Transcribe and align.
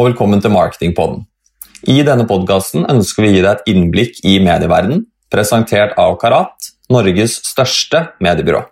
Og 0.00 0.06
velkommen 0.06 0.40
til 0.40 0.54
Marketingpodden. 0.54 1.26
I 1.92 1.98
denne 2.06 2.24
podkasten 2.24 2.86
ønsker 2.88 3.20
vi 3.20 3.28
å 3.28 3.32
gi 3.34 3.40
deg 3.44 3.50
et 3.50 3.66
innblikk 3.68 4.22
i 4.24 4.38
medieverdenen, 4.40 5.02
presentert 5.28 5.92
av 6.00 6.14
Karat, 6.22 6.70
Norges 6.88 7.34
største 7.44 8.06
mediebyrå. 8.24 8.62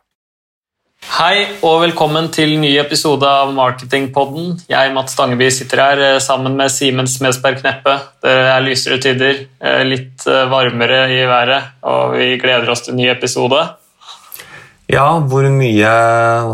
Hei 1.18 1.44
og 1.61 1.82
velkommen 1.82 2.30
til 2.32 2.54
ny 2.62 2.70
episode 2.80 3.29
av 3.29 3.52
Marketingpodden. 3.58 4.54
Jeg, 4.72 4.94
Mats 4.96 5.12
Stangeby, 5.18 5.50
sitter 5.52 5.82
her 5.84 6.04
eh, 6.06 6.16
sammen 6.25 6.56
med 6.56 6.72
Simen 6.72 7.11
Smedsberg 7.11 7.61
Kneppe. 7.61 7.98
Det 8.25 8.32
er 8.54 8.64
lysere 8.64 8.96
tider, 9.04 9.45
eh, 9.61 9.84
litt 9.84 10.25
eh, 10.25 10.46
varmere 10.48 11.04
i 11.12 11.20
været, 11.29 11.75
og 11.92 12.17
vi 12.17 12.31
gleder 12.40 12.72
oss 12.72 12.86
til 12.86 12.96
en 12.96 13.03
ny 13.03 13.12
episode. 13.12 13.67
Ja, 14.88 15.18
hvor 15.28 15.44
mye 15.52 15.90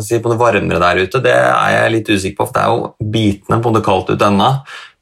si, 0.02 0.18
på 0.18 0.32
det 0.32 0.40
varmere 0.40 0.80
der 0.82 1.04
ute, 1.06 1.20
det 1.22 1.34
er 1.34 1.76
jeg 1.76 1.92
litt 1.94 2.10
usikker 2.10 2.40
på, 2.40 2.48
for 2.48 2.56
det 2.56 2.64
er 2.64 2.72
jo 2.72 3.12
bitende 3.14 3.60
på 3.62 3.72
det 3.76 3.84
kaldt 3.86 4.10
ute 4.10 4.26
ennå. 4.26 4.50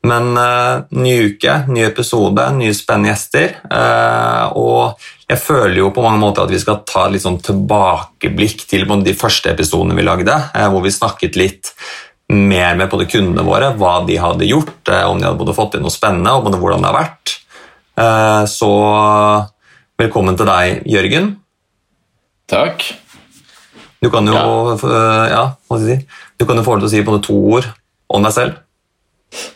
Men 0.02 0.32
uh, 0.34 0.82
ny 0.98 1.12
uke, 1.30 1.54
ny 1.70 1.84
episode, 1.86 2.44
nye 2.58 2.74
spennende 2.74 3.12
gjester. 3.12 3.54
Uh, 3.70 4.52
og 4.58 5.04
jeg 5.30 5.38
føler 5.40 5.78
jo 5.78 5.92
på 5.94 6.04
mange 6.04 6.20
måter 6.20 6.44
at 6.44 6.52
vi 6.52 6.60
skal 6.60 6.82
ta 6.88 7.06
litt 7.08 7.22
sånn 7.24 7.38
tilbakeblikk 7.44 8.66
til 8.68 8.84
de 9.06 9.14
første 9.16 9.52
episodene 9.54 9.96
vi 9.96 10.04
lagde, 10.04 10.34
uh, 10.52 10.66
hvor 10.74 10.84
vi 10.84 10.92
snakket 10.92 11.38
litt 11.38 11.72
mer 12.32 12.74
med 12.80 12.90
både 12.90 13.06
kundene 13.08 13.46
våre, 13.46 13.70
hva 13.78 14.00
de 14.08 14.18
hadde 14.20 14.48
gjort, 14.48 14.88
om 15.06 15.20
de 15.20 15.28
hadde 15.28 15.40
både 15.40 15.56
fått 15.56 15.76
inn 15.76 15.84
noe 15.84 15.92
spennende, 15.92 16.32
og 16.32 16.46
både 16.46 16.60
hvordan 16.62 16.80
det 16.80 16.88
har 16.88 16.96
vært. 16.96 17.34
Så 18.48 18.70
velkommen 20.00 20.38
til 20.40 20.48
deg, 20.48 20.80
Jørgen. 20.88 21.28
Takk. 22.48 22.88
Du 24.02 24.10
kan 24.10 24.26
jo, 24.26 24.34
ja. 24.34 25.06
ja 25.30 25.44
hva 25.54 25.78
skal 25.78 25.88
jeg 25.88 26.02
si? 26.02 26.20
Du 26.40 26.46
kan 26.48 26.58
jo 26.58 26.66
få 26.66 26.74
lov 26.74 26.84
til 26.84 26.90
å 26.90 26.92
si 26.96 27.06
både 27.06 27.22
to 27.28 27.38
ord 27.56 27.68
om 28.12 28.26
deg 28.26 28.34
selv. 28.34 28.60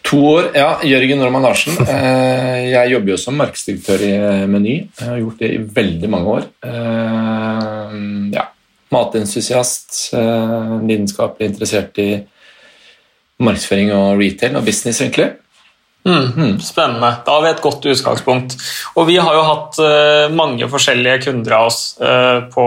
To 0.06 0.20
år, 0.30 0.50
ja. 0.56 0.68
Jørgen 0.86 1.20
Normann 1.20 1.44
Larsen. 1.44 1.76
Eh, 1.86 2.70
jeg 2.72 2.92
jobber 2.94 3.12
jo 3.12 3.18
som 3.20 3.36
markedsdirektør 3.38 4.04
i 4.06 4.12
eh, 4.16 4.44
Meny. 4.50 4.76
Jeg 4.98 5.08
har 5.10 5.18
gjort 5.20 5.42
det 5.42 5.50
i 5.52 5.58
veldig 5.78 6.10
mange 6.12 6.36
år. 6.38 6.46
Eh, 6.66 7.96
ja. 8.36 8.46
Matentusiast. 8.94 9.98
Lidenskapelig 10.14 11.50
interessert 11.50 11.98
i 12.00 12.10
markedsføring 13.42 13.90
og 13.96 14.22
retail 14.22 14.56
og 14.56 14.64
business, 14.68 15.02
egentlig. 15.02 15.34
Mm, 16.06 16.60
spennende. 16.60 17.16
Da 17.26 17.34
har 17.34 17.42
vi 17.42 17.48
et 17.50 17.62
godt 17.64 17.86
utgangspunkt. 17.90 18.54
Og 18.94 19.08
vi 19.08 19.16
har 19.18 19.34
jo 19.34 19.42
hatt 19.42 19.78
uh, 19.82 20.34
mange 20.34 20.68
forskjellige 20.70 21.24
kunder 21.24 21.56
av 21.58 21.66
oss 21.66 21.80
uh, 21.98 22.46
på, 22.52 22.66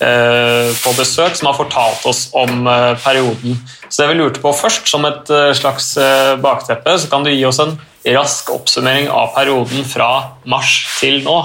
uh, 0.00 0.68
på, 0.80 0.94
besøk 0.96 1.36
som 1.36 1.50
har 1.50 1.58
fortalt 1.58 2.06
oss 2.08 2.24
om 2.32 2.64
perioden. 3.04 3.58
Så 3.88 4.02
det 4.02 4.10
vi 4.12 4.18
lurte 4.22 4.40
på 4.40 4.54
først, 4.56 4.88
som 4.88 5.04
et 5.04 5.28
slags 5.58 5.92
bakteppe, 6.40 6.94
så 6.98 7.10
kan 7.12 7.26
du 7.26 7.32
gi 7.32 7.44
oss 7.44 7.60
en 7.60 7.74
rask 8.16 8.48
oppsummering 8.54 9.10
av 9.12 9.34
perioden 9.36 9.84
fra 9.86 10.08
mars 10.48 10.78
til 10.96 11.20
nå. 11.26 11.36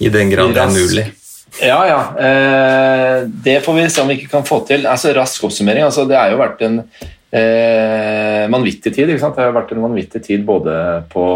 I 0.00 0.08
den 0.10 0.32
grad 0.32 0.54
det 0.56 0.62
er 0.62 0.72
mulig. 0.72 1.04
Ja, 1.60 1.82
ja. 1.84 2.00
det 3.44 3.60
får 3.66 3.76
vi 3.76 3.88
se 3.92 4.00
om 4.00 4.08
vi 4.08 4.16
ikke 4.16 4.32
kan 4.38 4.46
få 4.48 4.62
til. 4.68 4.88
Altså, 4.88 5.12
Rask 5.12 5.44
oppsummering. 5.44 5.84
Altså, 5.84 6.06
det 6.08 6.16
har 6.16 6.32
jo 6.32 6.40
vært 6.40 6.64
en 6.64 6.80
eh, 7.32 8.50
vanvittig 8.52 8.94
tid. 8.94 9.08
Det 9.08 9.20
har 9.22 9.56
vært 9.56 9.72
en 9.72 9.84
vanvittig 9.86 10.22
tid 10.24 10.44
både 10.46 10.74
på 11.12 11.26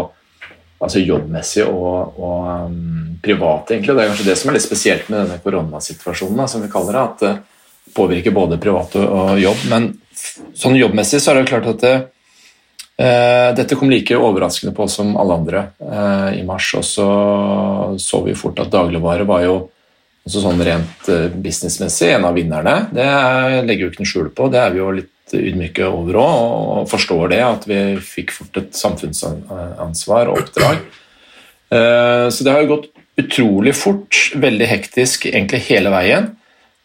altså 0.77 1.01
jobbmessig 1.01 1.63
og, 1.65 2.19
og 2.21 2.49
um, 2.69 3.15
privat, 3.23 3.71
egentlig. 3.71 3.95
Det 3.95 4.03
er 4.03 4.11
kanskje 4.11 4.27
det 4.27 4.35
som 4.37 4.51
er 4.51 4.57
litt 4.57 4.65
spesielt 4.67 5.07
med 5.09 5.23
denne 5.23 5.39
koronasituasjonen, 5.41 6.43
som 6.49 6.61
vi 6.61 6.69
kaller 6.71 6.97
det. 6.97 7.05
At 7.05 7.23
det 7.23 7.93
påvirker 7.97 8.35
både 8.35 8.59
privat 8.61 8.93
og, 9.01 9.33
jobb. 9.41 9.63
Men 9.71 9.89
sånn 10.57 10.77
jobbmessig 10.77 11.21
så 11.23 11.33
er 11.33 11.39
det 11.39 11.49
klart 11.49 11.71
at 11.71 11.81
det, 11.81 11.95
uh, 13.01 13.49
dette 13.57 13.79
kom 13.79 13.89
like 13.89 14.19
overraskende 14.21 14.75
på 14.77 14.85
som 14.91 15.15
alle 15.17 15.39
andre 15.41 15.65
uh, 15.81 16.29
i 16.37 16.45
mars. 16.45 16.69
Og 16.77 16.85
så 16.85 17.09
så 17.97 18.21
vi 18.25 18.37
fort 18.37 18.61
at 18.61 18.73
dagligvare 18.73 19.25
var 19.25 19.47
jo 19.47 19.57
altså 20.27 20.43
sånn 20.43 20.63
rent 20.67 21.09
uh, 21.09 21.27
businessmessig 21.31 22.11
en 22.13 22.27
av 22.27 22.35
vinnerne. 22.37 22.75
Det 22.93 23.07
legger 23.65 23.87
jo 23.87 23.91
ikke 23.93 24.03
noe 24.03 24.11
skjul 24.11 24.31
på. 24.35 24.49
Det 24.53 24.61
er 24.61 24.75
vi 24.75 24.83
jo 24.83 24.93
litt 24.99 25.13
ydmyke 25.35 25.87
over 25.89 26.19
òg, 26.21 26.37
og 26.83 26.91
forstår 26.91 27.33
det, 27.33 27.41
at 27.43 27.67
vi 27.67 27.81
fikk 28.03 28.31
fort 28.35 28.61
et 28.61 28.75
samfunnsansvar 28.77 30.31
og 30.31 30.43
oppdrag. 30.43 30.83
Eh, 31.73 32.27
så 32.31 32.45
det 32.45 32.53
har 32.53 32.63
jo 32.63 32.75
gått 32.75 32.89
utrolig 33.17 33.73
fort, 33.75 34.15
veldig 34.37 34.67
hektisk 34.69 35.27
egentlig 35.31 35.63
hele 35.67 35.91
veien. 35.93 36.31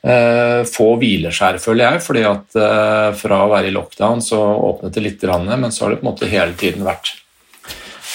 Eh, 0.02 0.62
få 0.66 0.88
hvileskjær, 0.98 1.60
føler 1.62 1.86
jeg, 1.86 2.02
fordi 2.02 2.24
at 2.26 2.58
eh, 2.58 3.08
fra 3.18 3.44
å 3.44 3.50
være 3.52 3.70
i 3.70 3.74
lockdown 3.74 4.24
så 4.24 4.40
åpnet 4.72 4.96
det 4.96 5.04
litt, 5.04 5.26
men 5.28 5.70
så 5.70 5.84
har 5.84 5.92
det 5.92 6.00
på 6.00 6.06
en 6.06 6.10
måte 6.10 6.30
hele 6.30 6.56
tiden 6.58 6.86
vært, 6.86 7.14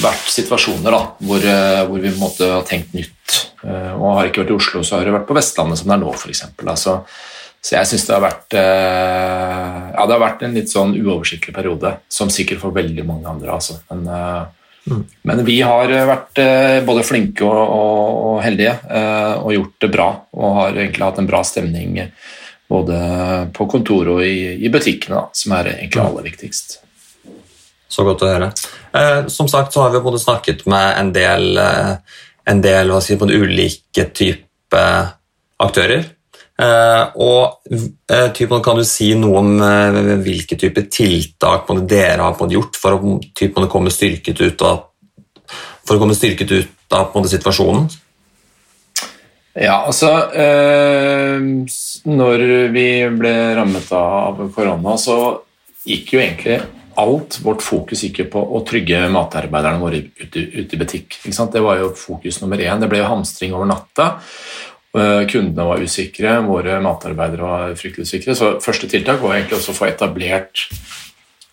vært 0.04 0.28
situasjoner 0.30 0.94
da, 0.94 1.02
hvor, 1.26 1.48
hvor, 1.90 1.98
vi 1.98 2.12
på 2.12 2.16
en 2.16 2.22
måte 2.22 2.52
har 2.52 2.68
tenkt 2.68 2.94
nytt. 2.98 3.40
Og 3.64 4.06
har 4.14 4.30
ikke 4.30 4.44
vært 4.44 4.54
i 4.54 4.58
Oslo, 4.58 4.84
så 4.86 4.98
har 4.98 5.08
det 5.08 5.16
vært 5.16 5.28
på 5.30 5.36
Vestlandet, 5.36 5.80
som 5.80 5.90
det 5.90 5.98
er 5.98 6.04
nå, 6.04 6.12
f.eks. 6.14 6.44
Altså, 6.62 7.00
så 7.68 7.76
jeg 7.76 7.90
syns 7.90 8.06
det 8.08 8.16
har 8.16 8.24
vært 8.24 8.56
eh, 8.56 9.80
Ja, 9.92 10.06
det 10.06 10.14
har 10.16 10.24
vært 10.24 10.46
en 10.46 10.56
litt 10.56 10.72
sånn 10.72 10.94
uoversiktlig 10.96 11.56
periode, 11.56 11.98
som 12.08 12.32
sikkert 12.32 12.62
for 12.62 12.76
veldig 12.76 13.04
mange 13.08 13.28
andre, 13.28 13.58
altså. 13.58 13.80
Men, 13.92 14.06
eh, 14.14 14.90
mm. 14.94 15.04
men 15.28 15.44
vi 15.48 15.60
har 15.66 15.92
vært 16.10 16.42
eh, 16.44 16.80
både 16.88 17.06
flinke 17.08 17.48
og, 17.48 17.60
og, 17.60 18.18
og 18.32 18.42
heldige 18.46 18.78
og 19.42 19.54
gjort 19.56 19.78
det 19.84 19.94
bra. 19.94 20.10
Og 20.38 20.60
har 20.62 20.78
egentlig 20.78 21.08
hatt 21.10 21.24
en 21.24 21.30
bra 21.30 21.44
stemning 21.48 22.04
både 22.68 22.98
på 23.56 23.68
kontoret 23.72 24.12
og 24.12 24.24
i, 24.24 24.58
i 24.60 24.72
butikkene, 24.72 25.22
da, 25.22 25.28
som 25.36 25.56
er 25.56 25.74
egentlig 25.78 26.04
aller 26.04 26.26
viktigst. 26.28 26.82
Så 27.88 28.04
godt 28.08 28.26
å 28.26 28.32
høre. 28.32 28.52
Eh, 28.94 29.28
som 29.32 29.48
sagt 29.52 29.74
så 29.74 29.86
har 29.86 29.94
vi 29.94 30.04
både 30.04 30.20
snakket 30.20 30.66
med 30.68 31.00
en 31.00 31.14
del, 31.16 31.60
en 32.48 32.62
del 32.64 32.92
hva 32.92 33.02
si, 33.04 33.16
på 33.20 33.30
ulike 33.32 34.10
typer 34.12 35.14
aktører. 35.64 36.06
Eh, 36.58 37.04
og 37.22 37.70
eh, 38.10 38.32
typen, 38.34 38.64
Kan 38.66 38.80
du 38.80 38.86
si 38.88 39.12
noe 39.14 39.44
om 39.44 39.60
uh, 39.62 40.16
hvilke 40.26 40.58
typer 40.58 40.88
tiltak 40.90 41.70
dere 41.86 42.24
har 42.26 42.50
gjort 42.50 42.80
for 42.82 42.98
å 42.98 43.18
typen, 43.38 43.68
komme 43.70 43.94
styrket 43.94 44.42
ut 44.42 44.64
av, 44.66 44.88
for 45.86 45.96
å 45.98 46.02
komme 46.02 46.18
styrket 46.18 46.56
ut 46.56 46.98
av 46.98 47.14
situasjonen? 47.30 47.86
Ja, 49.58 49.80
altså 49.90 50.12
Når 52.06 52.44
vi 52.74 52.90
ble 53.10 53.32
rammet 53.58 53.90
av 53.98 54.44
korona, 54.54 54.94
så 55.02 55.18
gikk 55.82 56.14
jo 56.14 56.22
egentlig 56.22 56.60
alt 56.98 57.40
vårt 57.46 57.62
fokus 57.66 58.04
ikke 58.08 58.28
på 58.34 58.42
å 58.42 58.64
trygge 58.68 59.04
matarbeiderne 59.14 59.82
våre 59.82 60.02
ute, 60.06 60.42
ute 60.42 60.76
i 60.76 60.80
butikk. 60.80 61.20
Det 61.24 61.64
var 61.64 61.82
jo 61.82 61.92
fokus 61.98 62.42
nummer 62.42 62.62
én. 62.62 62.82
Det 62.82 62.90
ble 62.92 63.04
jo 63.04 63.12
hamstring 63.12 63.54
over 63.56 63.70
natta. 63.70 64.08
Eh, 64.98 65.28
kundene 65.30 65.68
var 65.68 65.84
usikre, 65.84 66.40
våre 66.48 66.80
matarbeidere 66.82 67.44
var 67.44 67.76
fryktelig 67.78 68.08
usikre. 68.08 68.36
Så 68.38 68.56
første 68.64 68.90
tiltak 68.90 69.22
var 69.22 69.36
egentlig 69.36 69.60
også 69.60 69.76
å 69.76 69.78
få 69.78 69.90
etablert 69.90 70.64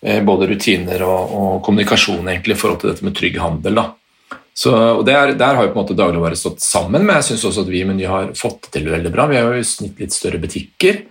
eh, 0.01 0.23
både 0.25 0.49
rutiner 0.49 1.03
og, 1.05 1.35
og 1.35 1.53
kommunikasjon 1.65 2.25
egentlig, 2.25 2.57
i 2.57 2.61
forhold 2.63 2.81
til 2.81 2.93
dette 2.93 3.05
med 3.05 3.17
trygg 3.17 3.37
handel. 3.43 3.81
Da. 3.81 4.39
Så, 4.55 4.71
og 4.71 5.03
der, 5.05 5.35
der, 5.35 5.57
har 5.57 5.67
jo 5.67 5.73
på 5.73 5.77
en 5.77 5.83
måte 5.83 5.97
dagligvare 5.99 6.37
stått 6.39 6.63
sammen, 6.63 7.03
men 7.03 7.19
jeg 7.19 7.33
syns 7.33 7.43
også 7.49 7.65
at 7.65 7.73
vi 7.73 7.81
i 7.83 7.87
Meny 7.87 8.07
har 8.07 8.31
fått 8.39 8.69
det 8.69 8.77
til 8.77 8.87
veldig 8.93 9.11
bra. 9.13 9.27
Vi 9.27 9.37
har 9.37 9.51
jo 9.51 9.59
i 9.59 9.67
snitt 9.67 9.99
litt 9.99 10.15
større 10.15 10.39
butikker, 10.41 11.03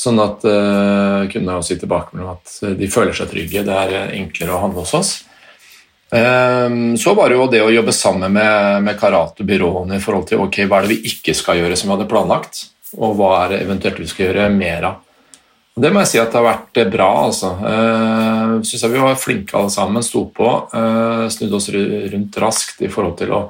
sånn 0.00 0.20
at 0.22 0.44
uh, 0.48 1.26
kundene 1.30 1.58
også 1.60 1.74
gir 1.74 1.82
tilbakemelding 1.82 2.30
at 2.32 2.78
de 2.80 2.88
føler 2.90 3.16
seg 3.16 3.28
trygge. 3.32 3.64
Det 3.66 3.76
er 3.76 4.14
enklere 4.16 4.56
å 4.56 4.62
handle 4.62 4.84
hos 4.86 4.94
oss. 4.96 5.12
Um, 6.10 6.96
så 6.98 7.14
var 7.14 7.30
det 7.30 7.36
jo 7.38 7.46
det 7.52 7.60
å 7.62 7.70
jobbe 7.70 7.92
sammen 7.94 8.32
med, 8.34 8.82
med 8.82 8.98
Karat 8.98 9.38
og 9.38 9.46
byråene 9.46 10.00
i 10.00 10.02
forhold 10.02 10.26
til 10.26 10.42
ok, 10.42 10.64
hva 10.66 10.80
er 10.80 10.88
det 10.88 10.96
vi 10.96 11.12
ikke 11.12 11.36
skal 11.38 11.60
gjøre 11.60 11.76
som 11.78 11.86
vi 11.86 11.94
hadde 11.94 12.08
planlagt, 12.10 12.64
og 12.98 13.14
hva 13.20 13.30
er 13.44 13.52
det 13.52 13.60
eventuelt 13.66 14.00
vi 14.02 14.08
skal 14.10 14.26
gjøre 14.26 14.48
mer 14.56 14.88
av. 14.88 14.98
Og 15.76 15.84
det 15.84 15.92
må 15.94 16.02
jeg 16.02 16.10
si 16.10 16.18
at 16.18 16.32
det 16.32 16.40
har 16.40 16.48
vært 16.48 16.80
bra. 16.90 17.08
altså. 17.28 17.52
Uh, 17.62 18.58
Syns 18.66 18.82
jeg 18.82 18.94
vi 18.96 19.04
var 19.04 19.20
flinke 19.20 19.56
alle 19.56 19.70
sammen, 19.70 20.04
sto 20.04 20.24
på. 20.34 20.50
Uh, 20.74 21.28
snudde 21.30 21.60
oss 21.60 21.70
rundt 21.70 22.40
raskt 22.42 22.82
i 22.82 22.90
forhold 22.90 23.16
til 23.20 23.36
å 23.36 23.44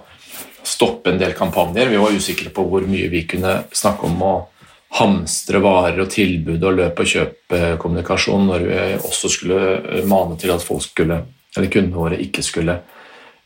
stoppe 0.61 1.15
en 1.15 1.21
del 1.21 1.33
kampanjer. 1.39 1.89
Vi 1.89 2.03
var 2.03 2.13
usikre 2.13 2.53
på 2.53 2.67
hvor 2.69 2.85
mye 2.85 3.09
vi 3.09 3.25
kunne 3.29 3.63
snakke 3.73 4.05
om 4.11 4.21
å 4.21 4.35
hamstre 4.99 5.61
varer 5.63 6.01
og 6.03 6.09
tilbud 6.11 6.65
og 6.67 6.79
løp- 6.79 6.99
og 6.99 7.11
kjøp-kommunikasjon 7.13 8.49
når 8.49 8.65
vi 8.67 8.81
også 8.99 9.31
skulle 9.31 10.05
mane 10.11 10.39
til 10.41 10.51
at 10.55 10.65
folk 10.67 10.83
skulle 10.89 11.21
eller 11.57 11.71
kundene 11.71 11.99
våre 11.99 12.19
ikke 12.23 12.45
skulle 12.47 12.77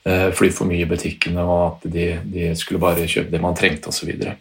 eh, 0.05 0.29
fly 0.37 0.51
for 0.53 0.69
mye 0.69 0.85
i 0.85 0.89
butikkene, 0.89 1.45
og 1.45 1.65
at 1.67 1.89
de, 1.93 2.09
de 2.29 2.53
skulle 2.59 2.83
bare 2.83 3.09
kjøpe 3.09 3.33
det 3.33 3.43
man 3.43 3.57
trengte 3.57 3.91
osv. 3.91 4.03
Så, 4.03 4.09
videre. 4.11 4.37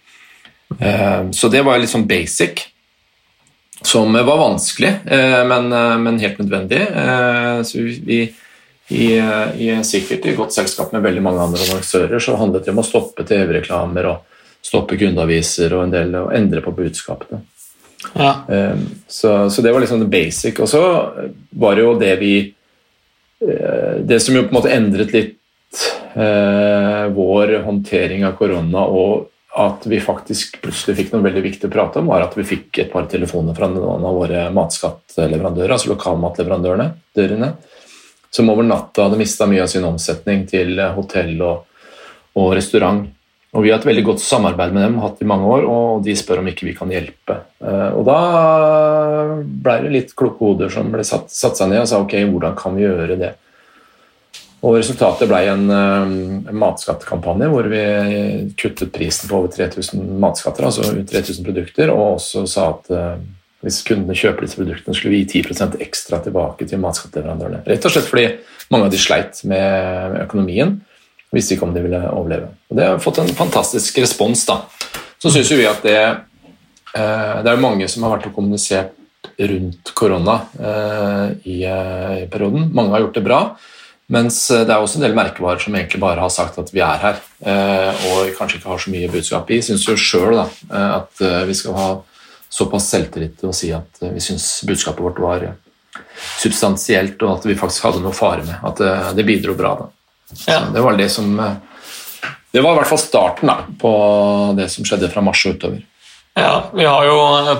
Eh, 0.79 1.31
så 1.31 1.51
det 1.51 1.63
var 1.65 1.79
litt 1.79 1.93
sånn 1.93 2.07
basic, 2.09 2.65
som 3.83 4.15
var 4.15 4.39
vanskelig, 4.39 4.93
eh, 5.11 5.41
men, 5.47 5.71
men 6.03 6.19
helt 6.21 6.39
nødvendig. 6.39 6.85
Så 7.67 7.87
vi, 8.03 8.25
i, 8.93 9.05
i, 9.15 9.69
sikkert 9.87 10.27
i 10.27 10.35
godt 10.35 10.55
selskap 10.55 10.91
med 10.93 11.03
veldig 11.05 11.23
mange 11.23 11.43
andre 11.43 11.63
annonsører 11.65 12.19
så 12.21 12.35
handlet 12.39 12.67
det 12.67 12.73
om 12.75 12.81
å 12.83 12.85
stoppe 12.85 13.23
TV-reklamer 13.27 14.09
og 14.11 14.32
stoppe 14.63 14.97
kundeaviser 14.99 15.73
og 15.75 15.85
en 15.85 15.93
del, 15.93 16.15
og 16.19 16.33
endre 16.35 16.63
på 16.63 16.73
budskapene. 16.77 17.43
Ja. 18.13 18.31
Så, 19.07 19.49
så, 19.49 19.61
det 19.63 19.71
var 19.71 19.83
liksom 19.83 20.01
the 20.01 20.09
basic. 20.11 20.59
Og 20.59 20.67
så 20.71 20.81
var 21.55 21.75
det 21.75 21.85
jo 21.85 21.93
det 21.99 22.15
vi 22.19 22.33
Det 23.43 24.19
som 24.23 24.35
jo 24.35 24.43
på 24.45 24.53
en 24.53 24.57
måte 24.57 24.71
endret 24.71 25.11
litt 25.11 25.39
eh, 26.15 27.05
vår 27.11 27.57
håndtering 27.65 28.23
av 28.23 28.37
korona, 28.39 28.85
og 28.87 29.29
at 29.53 29.85
vi 29.85 29.99
faktisk 30.01 30.61
plutselig 30.63 30.95
fikk 30.97 31.11
noe 31.13 31.25
veldig 31.27 31.43
viktig 31.45 31.67
å 31.69 31.73
prate 31.73 32.01
om, 32.01 32.09
var 32.09 32.25
at 32.25 32.37
vi 32.37 32.45
fikk 32.47 32.79
et 32.81 32.93
par 32.93 33.05
telefoner 33.09 33.53
fra 33.57 33.69
noen 33.69 34.01
av 34.07 34.15
våre 34.17 34.47
matskattleverandører, 34.55 35.75
altså 35.75 35.91
lokalmatleverandørene, 35.91 37.51
som 38.33 38.49
over 38.49 38.65
natta 38.65 39.05
hadde 39.05 39.19
mista 39.19 39.45
mye 39.49 39.65
av 39.65 39.69
sin 39.69 39.85
omsetning 39.85 40.47
til 40.49 40.81
hotell 40.95 41.35
og, 41.45 41.83
og 42.39 42.49
restaurant. 42.57 43.03
Og 43.53 43.61
Vi 43.61 43.69
har 43.69 43.77
et 43.77 43.85
veldig 43.85 44.03
godt 44.07 44.21
samarbeid 44.23 44.73
med 44.73 44.81
dem, 44.87 44.95
hatt 45.03 45.21
i 45.21 45.27
mange 45.29 45.45
år, 45.45 45.67
og 45.69 46.03
de 46.05 46.15
spør 46.17 46.41
om 46.41 46.49
ikke 46.49 46.65
vi 46.65 46.73
kan 46.77 46.89
hjelpe. 46.89 47.37
Eh, 47.61 47.89
og 47.93 48.05
Da 48.07 48.17
ble 49.45 49.75
det 49.83 49.93
litt 49.93 50.15
kloke 50.17 50.41
hoder 50.41 50.73
som 50.73 50.89
ble 50.93 51.05
satt, 51.05 51.29
satt, 51.29 51.59
seg 51.59 51.69
ned 51.69 51.83
og 51.83 51.89
sa 51.91 52.01
ok, 52.01 52.15
hvordan 52.31 52.57
kan 52.57 52.73
vi 52.73 52.87
gjøre 52.87 53.19
det? 53.19 53.33
Og 54.63 54.77
Resultatet 54.79 55.29
ble 55.29 55.41
en, 55.51 55.67
eh, 55.69 56.15
en 56.49 56.59
matskattekampanje 56.63 57.51
hvor 57.51 57.69
vi 57.69 57.83
kuttet 58.57 58.93
prisen 58.95 59.29
på 59.29 59.37
over 59.43 59.53
3000 59.53 60.01
matskatter, 60.23 60.65
altså 60.65 60.89
3000 60.89 61.45
produkter, 61.45 61.93
og 61.93 62.17
også 62.17 62.47
sa 62.49 62.71
at 62.71 62.89
uh, 62.89 63.21
hvis 63.61 63.83
kundene 63.87 64.15
kjøper 64.17 64.47
disse 64.47 64.57
produktene, 64.59 64.95
skulle 64.95 65.13
vi 65.13 65.21
gi 65.23 65.43
10 65.43 65.77
ekstra 65.83 66.19
tilbake 66.23 66.65
til 66.67 66.81
matskattleverandørene. 66.83 67.61
Rett 67.69 67.85
og 67.85 67.93
slett 67.93 68.09
fordi 68.09 68.25
mange 68.73 68.87
av 68.87 68.91
de 68.91 68.99
sleit 68.99 69.43
med 69.47 70.17
økonomien 70.23 70.79
visste 71.33 71.55
ikke 71.55 71.67
om 71.67 71.73
de 71.75 71.83
ville 71.83 72.01
overleve. 72.11 72.51
Og 72.69 72.77
det 72.77 72.87
har 72.87 73.01
fått 73.01 73.21
en 73.23 73.31
fantastisk 73.37 73.97
respons. 74.03 74.45
da. 74.45 74.61
Så 75.21 75.31
syns 75.31 75.51
vi 75.55 75.67
at 75.67 75.85
det 75.85 75.99
eh, 75.99 77.37
Det 77.43 77.51
er 77.51 77.61
mange 77.61 77.87
som 77.89 78.05
har 78.05 78.17
vært 78.17 78.29
og 78.29 78.35
kommunisert 78.35 78.99
rundt 79.39 79.93
korona 79.97 80.35
eh, 80.59 81.27
i, 81.49 81.61
eh, 81.65 82.23
i, 82.23 82.27
perioden. 82.29 82.69
Mange 82.75 82.93
har 82.93 83.05
gjort 83.05 83.19
det 83.19 83.25
bra. 83.25 83.39
Mens 84.13 84.45
det 84.51 84.67
er 84.67 84.77
også 84.77 84.99
en 84.99 85.05
del 85.07 85.15
merkevarer 85.17 85.63
som 85.63 85.73
egentlig 85.73 86.01
bare 86.03 86.21
har 86.21 86.29
sagt 86.29 86.59
at 86.59 86.69
vi 86.73 86.81
er 86.83 86.99
her, 87.01 87.21
og 88.11 88.33
kanskje 88.35 88.59
ikke 88.59 88.69
har 88.69 88.81
så 88.83 88.91
mye 88.91 89.07
budskap 89.09 89.47
i. 89.55 89.61
Syns 89.63 89.87
jo 89.87 89.95
sjøl 89.97 90.41
at 90.43 91.21
vi 91.47 91.55
skal 91.57 91.77
ha 91.79 91.87
såpass 92.51 92.91
selvtillit 92.91 93.39
til 93.39 93.49
å 93.49 93.55
si 93.55 93.71
at 93.73 94.03
vi 94.03 94.21
syns 94.21 94.49
budskapet 94.67 95.07
vårt 95.07 95.23
var 95.23 95.47
substansielt, 96.43 97.15
og 97.23 97.39
at 97.39 97.47
vi 97.47 97.57
faktisk 97.57 97.87
hadde 97.87 98.03
noe 98.03 98.13
fare 98.13 98.43
med. 98.43 98.59
At 98.59 99.15
det 99.15 99.25
bidro 99.25 99.55
bra. 99.57 99.73
da. 99.79 99.89
Ja. 100.47 100.61
det 100.73 100.81
var 100.81 100.97
det 100.97 101.09
som 101.09 101.39
eh, 101.39 101.55
Det 102.51 102.61
var 102.61 102.75
i 102.75 102.81
hvert 102.81 102.89
fall 102.89 103.01
starten 103.01 103.49
da, 103.49 103.57
på 103.79 103.91
det 104.57 104.69
som 104.69 104.85
skjedde 104.85 105.09
fra 105.13 105.23
mars 105.25 105.41
og 105.47 105.57
utover. 105.57 105.81
Ja, 106.37 106.69
Vi 106.73 106.85
har 106.85 107.05
jo 107.05 107.17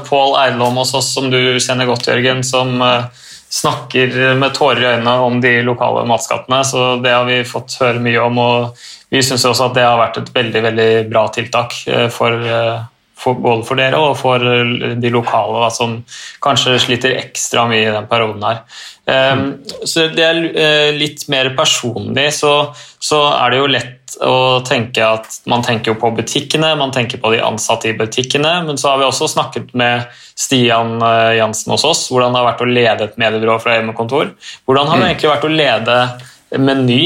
Pål 0.07 0.35
Eidlom 0.41 0.79
hos 0.81 0.93
oss, 0.97 1.13
som 1.13 1.29
du 1.29 1.59
kjenner 1.61 1.89
godt, 1.89 2.07
Jørgen, 2.09 2.43
som 2.45 2.81
eh, 2.81 3.05
snakker 3.53 4.33
med 4.41 4.55
tårer 4.57 4.81
i 4.81 4.87
øynene 4.95 5.13
om 5.21 5.41
de 5.41 5.59
lokale 5.61 6.05
matskattene. 6.09 6.63
så 6.65 6.95
Det 7.03 7.13
har 7.13 7.25
vi 7.25 7.43
fått 7.45 7.77
høre 7.81 8.01
mye 8.01 8.21
om. 8.21 8.37
og 8.37 8.77
Vi 9.13 9.21
syns 9.21 9.45
også 9.45 9.69
at 9.69 9.77
det 9.77 9.85
har 9.85 9.99
vært 9.99 10.17
et 10.23 10.33
veldig 10.33 10.63
veldig 10.69 10.89
bra 11.11 11.27
tiltak 11.35 11.75
eh, 11.87 12.07
for, 12.09 12.33
for, 13.17 13.37
både 13.39 13.63
for 13.67 13.79
dere 13.79 13.99
og 14.01 14.15
for 14.19 14.43
de 14.99 15.11
lokale, 15.13 15.61
da, 15.63 15.69
som 15.73 15.99
kanskje 16.43 16.77
sliter 16.81 17.15
ekstra 17.19 17.65
mye 17.69 17.85
i 17.85 17.93
den 17.93 18.07
perioden. 18.09 18.43
her. 18.43 18.63
Um, 19.03 19.43
så 19.87 20.07
det 20.15 20.23
er 20.23 20.37
uh, 20.55 20.89
litt 20.95 21.25
mer 21.31 21.51
personlig, 21.57 22.29
så, 22.37 22.53
så, 23.03 23.19
er 23.35 23.51
det 23.51 23.59
jo 23.59 23.71
lett 23.71 24.15
å 24.23 24.35
tenke 24.63 25.03
at 25.03 25.41
man 25.49 25.65
tenker 25.65 25.97
på 25.99 26.13
butikkene, 26.15 26.73
man 26.79 26.93
tenker 26.95 27.19
på 27.19 27.33
de 27.33 27.41
ansatte 27.43 27.89
i 27.89 27.97
butikkene, 27.97 28.53
men 28.67 28.79
så 28.79 28.93
har 28.93 29.01
vi 29.01 29.07
også 29.09 29.27
snakket 29.33 29.73
med 29.77 30.07
Stian 30.39 30.97
uh, 31.03 31.33
Jansen 31.35 31.75
hos 31.75 31.85
oss, 31.87 32.05
hvordan 32.13 32.33
det 32.33 32.41
har 32.41 32.49
vært 32.53 32.65
å 32.65 32.71
lede 32.71 33.09
et 33.09 33.19
mediebyrå 33.21 33.59
fra 33.63 33.77
hjemmekontor. 33.77 34.33
Hvordan 34.63 34.89
har 34.89 34.99
det 34.99 35.05
mm. 35.05 35.11
egentlig 35.11 35.33
vært 35.35 35.49
å 35.49 35.53
lede 35.53 35.99
Meny? 36.63 37.03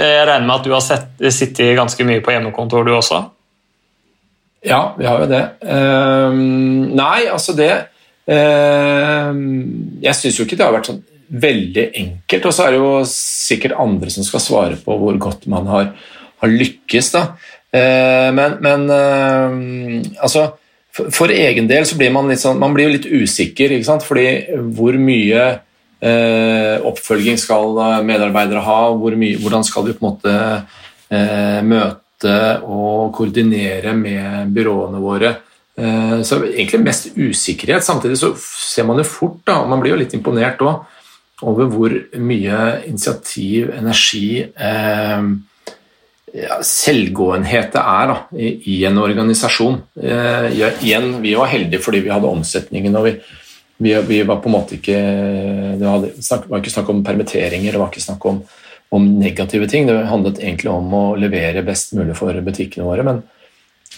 Jeg 0.00 0.24
regner 0.24 0.46
med 0.46 0.54
at 0.60 0.64
du 0.64 0.72
har 0.72 0.84
sett, 0.84 1.12
sittet 1.34 1.74
ganske 1.76 2.06
mye 2.06 2.22
på 2.24 2.32
hjemmekontor, 2.32 2.86
du 2.86 2.94
også? 2.94 3.24
Ja, 4.66 4.94
vi 4.98 5.06
har 5.08 5.22
jo 5.22 5.28
det. 5.30 5.44
Uh, 5.64 6.34
nei, 6.92 7.28
altså 7.32 7.54
det 7.56 7.70
uh, 8.28 9.30
Jeg 10.04 10.18
syns 10.18 10.36
jo 10.36 10.44
ikke 10.44 10.58
det 10.60 10.66
har 10.66 10.74
vært 10.74 10.90
sånn 10.90 11.00
veldig 11.30 11.86
enkelt. 12.02 12.48
Og 12.48 12.54
så 12.54 12.66
er 12.66 12.74
det 12.74 12.82
jo 12.82 12.92
sikkert 13.08 13.78
andre 13.80 14.12
som 14.12 14.26
skal 14.26 14.42
svare 14.44 14.78
på 14.82 14.96
hvor 15.00 15.18
godt 15.22 15.46
man 15.50 15.68
har, 15.70 15.92
har 16.42 16.52
lykkes. 16.52 17.12
da. 17.14 17.26
Uh, 17.70 18.28
men, 18.34 18.56
men 18.64 18.88
eh, 18.90 19.52
altså 20.18 20.48
for, 20.90 21.12
for, 21.14 21.30
egen 21.30 21.68
del 21.70 21.84
så 21.86 21.94
blir 21.94 22.10
man 22.10 22.26
litt 22.26 22.40
sånn 22.42 22.58
Man 22.58 22.72
blir 22.74 22.88
jo 22.88 22.94
litt 22.96 23.06
usikker, 23.06 23.76
ikke 23.76 23.86
sant? 23.86 24.02
fordi 24.02 24.58
hvor 24.74 24.96
mye 24.98 25.44
eh, 26.02 26.82
oppfølging 26.90 27.38
skal 27.38 27.78
medarbeidere 28.06 28.64
ha? 28.66 28.80
Hvor 28.98 29.14
mye, 29.18 29.38
hvordan 29.38 29.66
skal 29.66 29.86
vi 29.86 29.94
på 29.94 30.02
en 30.02 30.08
måte 30.08 30.34
eh, 31.14 31.60
møte 32.20 32.62
og 32.64 33.12
koordinere 33.14 33.94
med 33.94 34.52
byråene 34.52 35.00
våre? 35.00 35.34
Eh, 35.76 36.22
så 36.22 36.44
egentlig 36.44 36.84
mest 36.84 37.10
usikkerhet. 37.16 37.84
Samtidig 37.84 38.18
så 38.18 38.34
ser 38.36 38.84
man 38.84 38.98
jo 38.98 39.04
fort, 39.04 39.40
da, 39.46 39.60
og 39.62 39.68
man 39.68 39.80
blir 39.80 39.94
jo 39.94 40.00
litt 40.00 40.14
imponert 40.14 40.60
òg, 40.60 40.84
over 41.42 41.70
hvor 41.72 41.90
mye 42.20 42.82
initiativ, 42.86 43.70
energi, 43.72 44.44
eh, 44.44 45.22
ja, 46.30 46.60
selvgåenhet 46.62 47.72
det 47.72 47.80
er 47.80 48.06
da, 48.06 48.16
i, 48.36 48.50
i, 48.70 48.84
en 48.84 48.98
organisasjon. 48.98 49.80
Eh, 50.00 50.50
igjen, 50.84 51.20
vi 51.22 51.34
var 51.34 51.50
heldige 51.50 51.82
fordi 51.82 52.04
vi 52.04 52.12
hadde 52.12 52.28
omsetningen. 52.28 52.96
og 52.96 53.08
vi, 53.08 53.14
vi, 53.78 53.94
vi 54.06 54.22
var 54.22 54.42
på 54.42 54.50
en 54.50 54.52
måte 54.52 54.76
ikke 54.76 54.98
Det 55.80 55.86
var 55.88 56.60
ikke 56.60 56.70
snakk 56.70 56.90
om 56.92 57.02
permitteringer, 57.02 57.72
det 57.72 57.80
var 57.80 57.88
ikke 57.88 58.04
snakk 58.04 58.26
om, 58.28 58.42
om, 58.90 59.06
negative 59.18 59.68
ting. 59.68 59.86
Det 59.86 60.04
handlet 60.10 60.40
egentlig 60.42 60.70
om 60.70 60.94
å 60.94 61.04
levere 61.18 61.64
best 61.66 61.94
mulig 61.98 62.16
for 62.18 62.36
butikkene 62.44 62.86
våre. 62.86 63.06
Men, 63.06 63.22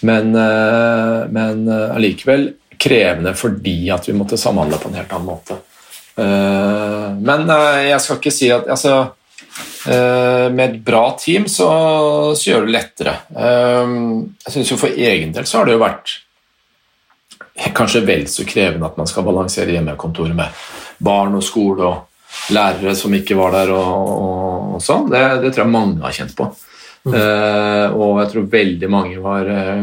men, 0.01 0.35
eh, 0.35 1.19
men 1.33 1.67
eh, 1.67 1.95
allikevel 1.95 2.51
krevende 2.83 3.33
fordi 3.37 3.77
at 3.93 4.09
vi 4.09 4.15
måtte 4.17 4.39
samhandle 4.39 4.79
på 4.81 4.91
en 4.91 4.99
helt 4.99 5.13
annen 5.13 5.29
måte. 5.29 5.59
Eh, 6.15 7.09
men 7.19 7.45
jeg 7.87 8.01
skal 8.03 8.19
ikke 8.19 8.35
si 8.37 8.51
at 8.53 8.69
altså, 8.69 9.03
med 9.83 10.61
et 10.63 10.77
bra 10.81 11.01
team 11.19 11.43
så, 11.51 11.67
så 12.33 12.47
gjør 12.47 12.63
det 12.65 12.73
lettere. 12.73 13.11
Jeg 13.35 14.53
syns 14.55 14.71
jo 14.71 14.77
for 14.79 14.95
egen 14.95 15.33
del 15.35 15.45
så 15.45 15.59
har 15.59 15.67
det 15.67 15.75
jo 15.75 15.81
vært 15.83 16.13
kanskje 17.75 18.01
vel 18.07 18.23
så 18.31 18.45
krevende 18.49 18.87
at 18.87 18.97
man 18.97 19.09
skal 19.09 19.25
balansere 19.27 19.75
hjemmekontoret 19.75 20.35
med 20.35 20.63
barn 21.03 21.35
og 21.37 21.43
skole 21.45 21.85
og 21.85 22.53
lærere 22.53 22.95
som 22.97 23.13
ikke 23.13 23.37
var 23.37 23.53
der 23.55 23.73
og, 23.75 23.91
og, 24.09 24.52
og 24.77 24.83
sånn. 24.83 25.09
Det, 25.11 25.23
det, 25.43 25.51
tror 25.53 25.65
jeg 25.65 25.73
mange 25.73 26.03
har 26.03 26.15
kjent 26.15 26.35
på. 26.37 26.49
Mm. 27.03 27.15
Uh, 27.19 27.95
og 27.99 28.21
jeg 28.21 28.29
tror 28.31 28.45
veldig 28.53 28.89
mange 28.91 29.17
var 29.23 29.49
uh, 29.49 29.81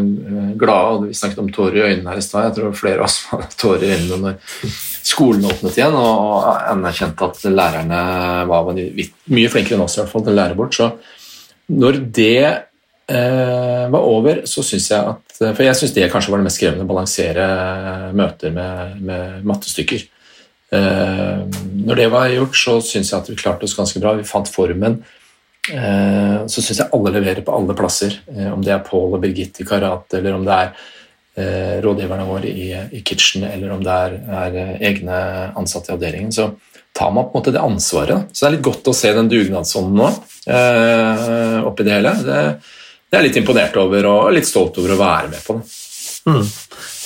glade. 0.60 1.10
Vi 1.10 1.18
snakket 1.18 1.42
om 1.42 1.50
tårer 1.52 1.76
i 1.76 1.82
øynene 1.90 2.14
her 2.14 2.22
i 2.22 2.24
stad. 2.24 2.46
Jeg 2.48 2.56
tror 2.56 2.78
flere 2.78 3.02
av 3.02 3.10
oss 3.10 3.18
hadde 3.28 3.50
tårer 3.60 3.84
i 3.84 3.92
øynene 3.98 4.20
når 4.24 4.72
skolen 5.10 5.44
åpnet 5.48 5.76
igjen 5.76 5.96
og 5.96 6.48
anerkjente 6.70 7.28
at 7.28 7.44
lærerne 7.52 8.00
var 8.48 8.72
mye 8.72 9.52
flinkere 9.52 9.76
enn 9.76 9.84
oss 9.84 9.98
i 9.98 10.02
hvert 10.02 10.12
fall 10.12 10.24
til 10.24 10.32
å 10.32 10.38
lære 10.40 10.56
bort. 10.56 10.76
Så 10.76 10.88
når 11.80 12.00
det 12.20 12.40
uh, 12.48 13.84
var 13.92 14.00
over, 14.00 14.42
så 14.48 14.64
syns 14.64 14.88
jeg 14.94 15.12
at 15.12 15.36
For 15.40 15.64
jeg 15.64 15.76
syns 15.76 15.92
det 15.96 16.08
kanskje 16.12 16.32
var 16.32 16.40
det 16.40 16.48
mest 16.48 16.60
krevende, 16.60 16.84
å 16.84 16.90
balansere 16.90 17.44
møter 18.16 18.52
med, 18.56 18.96
med 19.04 19.44
mattestykker. 19.48 20.08
Når 20.70 21.98
det 21.98 22.06
var 22.12 22.28
gjort, 22.30 22.54
så 22.56 22.76
syns 22.84 23.10
jeg 23.10 23.18
at 23.18 23.30
vi 23.30 23.38
klarte 23.38 23.66
oss 23.66 23.74
ganske 23.74 23.98
bra. 24.02 24.12
Vi 24.18 24.28
fant 24.28 24.50
formen 24.50 25.00
Eh, 25.68 26.46
så 26.46 26.62
syns 26.62 26.80
jeg 26.80 26.90
alle 26.96 27.12
leverer 27.14 27.44
på 27.44 27.54
alle 27.54 27.76
plasser. 27.76 28.16
Eh, 28.32 28.48
om 28.52 28.62
det 28.64 28.72
er 28.74 28.86
Paul 28.86 29.14
og 29.14 29.20
Birgitte 29.22 29.62
i 29.62 29.68
karate, 29.68 30.18
eller 30.18 30.38
om 30.38 30.46
det 30.46 30.56
er 30.56 30.72
eh, 31.36 31.76
rådgiverne 31.84 32.26
våre 32.28 32.50
i, 32.50 32.70
i 32.96 33.02
Kitchen, 33.06 33.44
eller 33.48 33.74
om 33.76 33.84
det 33.84 33.98
er, 34.06 34.18
er, 34.40 34.58
egne 34.90 35.20
ansatte 35.60 35.92
i 35.92 35.96
avdelingen, 35.96 36.32
så 36.34 36.50
tar 36.96 37.12
man 37.14 37.28
på 37.28 37.36
en 37.36 37.42
måte 37.42 37.54
det 37.54 37.62
ansvaret. 37.62 38.32
Så 38.32 38.44
det 38.44 38.48
er 38.48 38.56
litt 38.56 38.66
godt 38.66 38.90
å 38.90 38.96
se 38.96 39.12
den 39.14 39.30
dugnadsånden 39.30 40.00
nå 40.00 40.10
oppi 41.68 41.84
det 41.86 41.92
hele. 41.94 42.14
Det, 42.24 42.38
det 43.06 43.14
er 43.14 43.20
jeg 43.20 43.28
litt 43.28 43.38
imponert 43.38 43.76
over 43.78 44.08
og 44.10 44.32
litt 44.34 44.48
stolt 44.48 44.80
over 44.80 44.96
å 44.96 44.98
være 44.98 45.30
med 45.30 45.44
på 45.44 45.58
det. 45.60 45.68
Mm. 46.28 46.42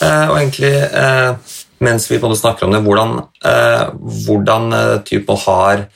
Eh, 0.03 0.31
og 0.31 0.39
egentlig, 0.39 0.73
eh, 0.75 1.35
mens 1.85 2.09
vi 2.11 2.19
snakker 2.19 2.67
om 2.67 2.75
det, 2.75 2.83
hvordan, 2.85 3.17
eh, 3.45 3.87
hvordan 4.27 4.69
typen 5.07 5.41
har 5.47 5.87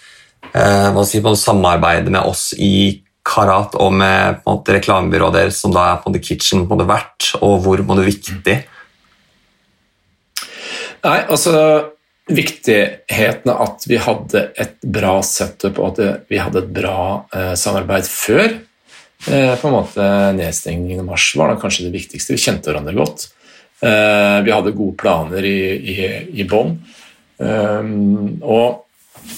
eh, 0.54 1.02
si, 1.04 1.21
samarbeidet 1.21 2.12
med 2.12 2.23
oss 2.23 2.52
i 2.54 3.02
Karat 3.28 3.75
og 3.76 3.92
med 3.92 4.40
på 4.45 4.57
som 5.52 5.75
da 5.75 5.92
er 5.92 6.02
på 6.02 6.12
The 6.14 6.21
Kitchen, 6.23 6.66
på 6.68 6.78
det 6.80 6.88
verdt, 6.88 7.35
og 7.42 7.61
hvor 7.64 7.83
på 7.85 7.97
det 7.99 8.09
viktig? 8.09 8.57
Nei, 11.04 11.18
altså 11.28 11.54
Viktigheten 12.28 13.49
av 13.49 13.62
at 13.64 13.85
vi 13.88 13.97
hadde 14.04 14.40
et 14.61 14.75
bra 14.85 15.14
setup 15.25 15.78
og 15.80 15.97
at 15.97 16.26
vi 16.28 16.40
hadde 16.42 16.61
et 16.61 16.73
bra 16.76 17.25
eh, 17.33 17.54
samarbeid 17.57 18.04
før 18.04 18.45
eh, 18.45 19.54
på 19.57 19.71
en 19.71 19.73
måte 19.73 20.09
nedstengningen 20.37 21.00
i 21.00 21.07
mars, 21.07 21.30
var 21.40 21.49
da 21.49 21.57
kanskje 21.61 21.87
det 21.87 21.95
viktigste. 21.95 22.35
Vi 22.37 22.42
kjente 22.42 22.68
hverandre 22.68 22.92
godt. 22.99 23.30
Eh, 23.80 24.42
vi 24.44 24.52
hadde 24.54 24.75
gode 24.75 24.97
planer 24.99 25.44
i, 25.47 25.61
i, 25.92 25.97
i 26.42 26.47
bånn. 26.49 26.75
Um, 27.38 28.40
og 28.42 28.88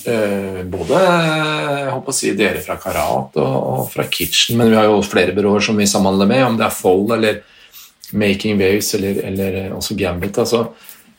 eh, 0.08 0.62
både 0.64 1.00
jeg 1.00 1.90
håper 1.92 2.12
å 2.12 2.16
si, 2.16 2.30
dere 2.32 2.62
fra 2.64 2.78
Karat 2.80 3.36
og, 3.36 3.56
og, 3.58 3.82
fra 3.92 4.06
Kitchen, 4.08 4.56
men 4.56 4.70
vi 4.72 4.78
har 4.78 4.88
jo 4.88 5.02
flere 5.04 5.34
byråer 5.36 5.66
som 5.66 5.76
vi 5.76 5.88
samhandler 5.90 6.30
med, 6.30 6.44
om 6.46 6.56
det 6.56 6.64
er 6.64 6.72
Fold 6.72 7.12
eller 7.18 7.42
Making 8.16 8.56
Waves 8.62 8.94
eller, 8.96 9.20
eller 9.28 9.60
også 9.76 9.98
Gambit. 10.00 10.40
altså 10.40 10.70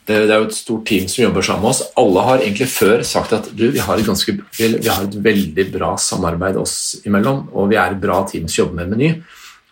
det 0.02 0.16
er 0.26 0.40
jo 0.40 0.48
et 0.48 0.56
stort 0.56 0.82
team 0.88 1.06
som 1.06 1.22
jobber 1.22 1.44
sammen 1.46 1.62
med 1.62 1.70
oss. 1.70 1.84
Alle 2.00 2.22
har 2.26 2.40
egentlig 2.42 2.66
før 2.72 3.04
sagt 3.06 3.36
at 3.36 3.46
du, 3.54 3.68
vi, 3.70 3.78
har 3.78 4.00
et 4.00 4.08
ganske, 4.08 4.34
vi 4.58 4.88
har 4.88 5.04
et 5.06 5.14
veldig 5.24 5.66
bra 5.70 5.92
samarbeid 5.94 6.58
oss 6.58 6.74
imellom, 7.06 7.44
og 7.54 7.70
vi 7.70 7.78
er 7.78 7.94
et 7.94 8.02
bra 8.02 8.18
team 8.26 8.48
som 8.50 8.64
jobber 8.64 8.80
med 8.80 8.96
Meny. 8.96 9.12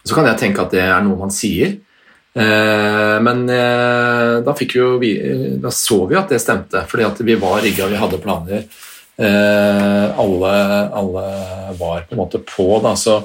Så 0.07 0.15
kan 0.15 0.29
jeg 0.31 0.39
tenke 0.39 0.63
at 0.63 0.71
det 0.77 0.85
er 0.87 1.03
noe 1.03 1.19
man 1.19 1.35
sier, 1.35 1.75
eh, 1.75 1.90
men 2.39 3.43
eh, 3.51 4.37
da, 4.47 4.55
vi, 5.01 5.11
da, 5.59 5.73
så 5.75 6.05
vi 6.07 6.19
at 6.19 6.31
det 6.31 6.39
stemte, 6.43 6.85
fordi 6.91 7.07
at 7.09 7.21
vi 7.27 7.35
var 7.41 7.61
rigga, 7.65 7.89
vi 7.91 7.99
hadde 7.99 8.21
planer. 8.23 8.65
Eh, 9.21 10.19
alle, 10.23 10.53
alle, 11.01 11.25
var 11.81 12.07
på 12.07 12.15
en 12.15 12.23
måte 12.23 12.43
på. 12.47 12.69
Da, 12.85 12.95
så 12.97 13.21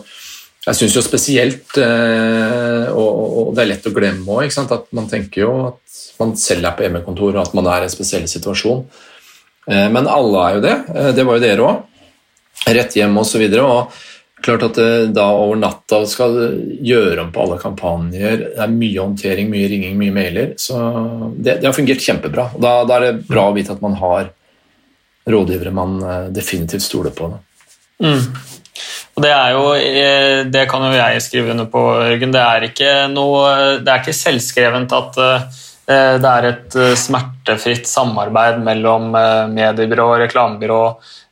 jeg 0.66 0.80
syns 0.80 0.98
jo 0.98 1.06
spesielt, 1.06 1.78
og, 1.78 3.52
det 3.54 3.62
er 3.62 3.70
lett 3.70 3.86
å 3.86 3.94
glemme 3.94 4.40
òg, 4.42 4.50
at 4.50 4.88
man 4.98 5.06
tenker 5.12 5.46
jo 5.46 5.52
at 5.68 6.00
man 6.20 6.34
selv 6.40 6.66
er 6.66 6.76
på 6.76 6.86
hjemmekontor 6.86 7.36
og 7.36 7.44
at 7.44 7.54
man 7.58 7.68
er 7.70 7.84
i 7.84 7.90
en 7.90 7.94
spesiell 7.94 8.26
situasjon. 8.30 8.86
Eh, 9.72 9.88
men 9.92 10.10
alle 10.10 10.44
er 10.44 10.58
jo 10.58 10.66
det. 10.66 10.76
Eh, 10.94 11.12
det 11.18 11.26
var 11.26 11.38
jo 11.38 11.46
dere 11.46 11.66
òg. 11.66 12.04
Rett 12.66 12.98
hjem 12.98 13.18
osv. 13.22 13.44
Og, 13.46 13.56
så 13.56 13.66
og 13.66 14.04
klart 14.46 14.66
at 14.68 14.80
det 14.80 14.88
eh, 15.02 15.12
da 15.16 15.25
over 15.36 15.60
natta 15.60 16.02
skal 16.10 16.38
gjøre 16.86 17.25
om 17.25 17.32
på 17.34 17.44
alle 17.44 17.60
kampanjer. 17.62 18.44
Det 18.56 18.64
er 18.66 18.74
mye 18.74 19.02
håndtering, 19.02 19.50
mye 19.52 19.70
ringing, 19.72 19.98
mye 20.00 20.16
mailer. 20.16 20.54
Så 20.62 20.80
det, 21.36 21.60
det 21.62 21.70
har 21.70 21.75
fungert 21.78 22.04
kjempebra. 22.06 22.50
Da, 22.56 22.78
da, 22.88 23.00
er 23.00 23.08
det 23.08 23.30
bra 23.30 23.50
å 23.50 23.56
vite 23.56 23.75
at 23.75 23.84
man 23.86 23.98
har 24.02 24.30
rådgivere 25.25 25.74
man 25.74 25.98
definitivt 26.34 26.86
stoler 26.86 27.14
på. 27.16 27.32
Mm. 28.04 28.22
Og 29.16 29.24
det 29.24 29.32
er 29.32 29.56
jo, 29.56 29.64
det 30.54 30.66
kan 30.70 30.84
jo 30.86 30.92
jeg 30.94 31.24
skrive 31.25 31.56
under 31.56 31.66
på, 31.72 31.82
Jørgen. 32.06 32.36
Det 32.36 32.44
er 32.44 32.68
ikke, 32.68 32.92
noe, 33.10 33.46
det 33.82 33.90
er 33.90 34.04
ikke 34.04 34.14
selvskrevent 34.14 34.94
at 34.94 35.22
Eh, 35.22 35.65
det 36.22 36.30
er 36.32 36.48
et 36.50 36.77
eh, 36.82 36.96
smertefritt 36.98 37.86
samarbeid 37.89 38.62
mellom 38.65 39.12
eh, 39.20 39.44
mediebyrå, 39.54 40.15
reklamebyrå, 40.25 40.82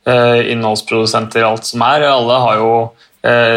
innholdsprodusenter, 0.04 1.46
alt 1.46 1.64
som 1.64 1.80
er. 1.86 2.02
Alle 2.10 2.34
har 2.42 2.58
jo 2.60 2.72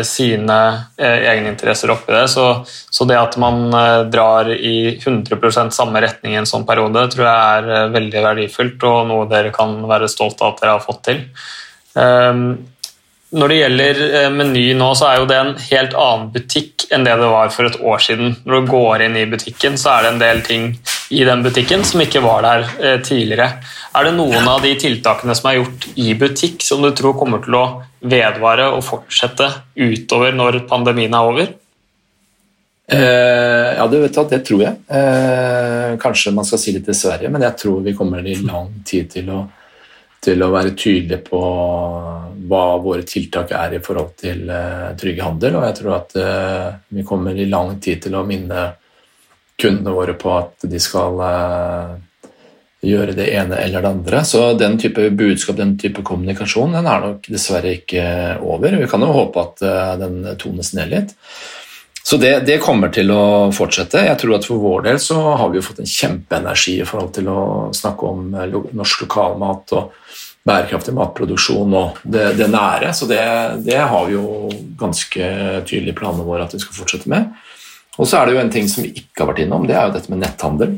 sine 0.08 0.56
egeninteresser 0.96 1.92
oppi 1.92 2.14
det. 2.16 2.22
Så, 2.32 2.46
så, 2.64 3.04
det 3.04 3.18
at 3.20 3.36
man 3.36 3.66
drar 4.08 4.48
i 4.56 4.94
100% 4.96 5.76
samme 5.76 6.00
retning 6.06 6.38
i 6.38 6.40
en 6.40 6.48
sånn 6.48 6.64
periode, 6.70 7.04
tror 7.12 7.28
jeg 7.28 7.58
er 7.58 7.92
veldig 7.98 8.24
verdifullt 8.30 8.86
og 8.88 9.02
noe 9.10 9.28
dere 9.28 9.52
kan 9.52 9.76
være 9.92 10.08
stolt 10.08 10.40
av 10.40 10.54
at 10.54 10.64
dere 10.64 10.78
har 10.78 10.88
fått 10.88 11.04
til. 11.10 11.20
Når 13.36 13.52
det 13.52 13.56
gjelder 13.58 13.98
eh, 14.08 14.30
Meny 14.32 14.70
nå, 14.80 14.88
så 14.96 15.10
er 15.10 15.18
jo 15.20 15.26
det 15.28 15.38
en 15.42 15.56
helt 15.60 15.96
annen 16.00 16.30
butikk 16.32 16.86
enn 16.96 17.04
det 17.04 17.18
det 17.20 17.28
var 17.28 17.50
for 17.52 17.68
et 17.68 17.76
år 17.84 18.04
siden. 18.04 18.38
Når 18.48 18.62
du 18.64 18.72
går 18.72 19.04
inn 19.04 19.18
i 19.20 19.26
butikken, 19.28 19.76
så 19.80 19.98
er 19.98 20.06
det 20.06 20.14
en 20.14 20.22
del 20.22 20.40
ting 20.48 20.70
i 21.12 21.26
den 21.28 21.44
butikken 21.44 21.84
som 21.88 22.04
ikke 22.04 22.24
var 22.24 22.46
der 22.46 22.64
eh, 22.80 22.98
tidligere. 23.04 23.50
Er 23.98 24.08
det 24.08 24.16
noen 24.16 24.48
av 24.48 24.64
de 24.64 24.72
tiltakene 24.80 25.36
som 25.36 25.52
er 25.52 25.60
gjort 25.60 25.90
i 26.00 26.14
butikk, 26.20 26.64
som 26.64 26.84
du 26.84 26.94
tror 26.96 27.18
kommer 27.20 27.44
til 27.44 27.60
å 27.60 27.66
vedvare 28.08 28.70
og 28.72 28.86
fortsette 28.88 29.50
utover 29.76 30.36
når 30.38 30.62
pandemien 30.72 31.16
er 31.18 31.32
over? 31.34 31.52
Eh, 32.88 33.70
ja, 33.76 33.88
du 33.92 34.00
vet 34.00 34.18
at 34.24 34.32
det 34.32 34.44
tror 34.48 34.64
jeg. 34.64 34.80
Eh, 34.88 35.98
kanskje 36.00 36.32
man 36.32 36.48
skal 36.48 36.64
si 36.64 36.72
litt 36.76 36.88
Sverige, 36.96 37.32
men 37.34 37.44
jeg 37.44 37.60
tror 37.60 37.84
vi 37.84 37.96
kommer 37.98 38.24
i 38.24 38.40
lang 38.40 38.72
tid 38.88 39.12
til 39.18 39.36
å 39.36 39.44
til 40.28 40.44
å 40.44 40.52
være 40.54 40.76
tydelige 40.76 41.24
på 41.30 41.42
hva 42.48 42.66
våre 42.84 43.06
tiltak 43.08 43.52
er 43.56 43.78
i 43.78 43.84
forhold 43.84 44.14
til 44.20 44.48
uh, 44.52 44.92
trygg 45.00 45.22
handel. 45.24 45.60
Og 45.60 45.68
jeg 45.68 45.78
tror 45.80 45.96
at 45.98 46.18
uh, 46.20 46.68
vi 46.96 47.06
kommer 47.08 47.38
i 47.38 47.48
lang 47.50 47.78
tid 47.84 48.06
til 48.06 48.18
å 48.18 48.26
minne 48.28 48.70
kundene 49.58 49.96
våre 49.96 50.14
på 50.20 50.34
at 50.36 50.68
de 50.70 50.82
skal 50.82 51.22
uh, 51.24 51.96
gjøre 52.88 53.16
det 53.18 53.28
ene 53.34 53.60
eller 53.64 53.84
det 53.84 53.92
andre. 53.92 54.24
Så 54.28 54.44
den 54.60 54.78
type 54.80 55.10
budskap, 55.18 55.58
den 55.60 55.76
type 55.82 56.06
kommunikasjon, 56.08 56.78
den 56.78 56.88
er 56.88 57.04
nok 57.04 57.28
dessverre 57.32 57.74
ikke 57.80 58.06
over. 58.46 58.78
Vi 58.80 58.90
kan 58.92 59.04
jo 59.04 59.16
håpe 59.16 59.44
at 59.44 59.64
den 60.00 60.22
tones 60.40 60.76
ned 60.78 60.94
litt. 60.94 61.16
Så 62.08 62.18
det, 62.18 62.40
det, 62.48 62.62
kommer 62.64 62.88
til 62.96 63.10
å 63.12 63.52
fortsette. 63.52 64.00
Jeg 64.06 64.16
tror 64.22 64.38
at 64.38 64.46
For 64.48 64.62
vår 64.64 64.86
del 64.86 65.00
så 65.04 65.18
har 65.42 65.50
vi 65.52 65.58
jo 65.60 65.66
fått 65.66 65.82
en 65.84 65.90
kjempeenergi 65.92 66.78
i 66.80 66.86
forhold 66.88 67.12
til 67.18 67.28
å 67.28 67.42
snakke 67.76 68.08
om 68.08 68.30
norsk 68.32 69.04
lokalmat 69.04 69.74
og 69.76 69.92
bærekraftig 70.48 70.96
matproduksjon 70.96 71.76
og 71.76 72.00
det, 72.08 72.40
det 72.40 72.48
nære. 72.54 72.94
Så 72.96 73.10
det, 73.12 73.20
det, 73.68 73.82
har 73.92 74.08
vi 74.08 74.16
jo 74.16 74.48
ganske 74.80 75.24
tydelige 75.68 76.00
planer 76.00 76.24
våre 76.24 76.48
at 76.48 76.56
vi 76.56 76.64
skal 76.64 76.80
fortsette 76.80 77.12
med. 77.12 77.28
Og 77.98 78.08
så 78.08 78.22
er 78.22 78.30
det 78.30 78.38
jo 78.38 78.44
en 78.46 78.56
ting 78.56 78.72
som 78.72 78.88
vi 78.88 78.96
ikke 78.96 79.26
har 79.26 79.34
vært 79.34 79.44
innom, 79.44 79.68
det 79.68 79.76
er 79.76 79.90
jo 79.90 79.96
dette 79.98 80.12
med 80.14 80.24
netthandel. 80.24 80.78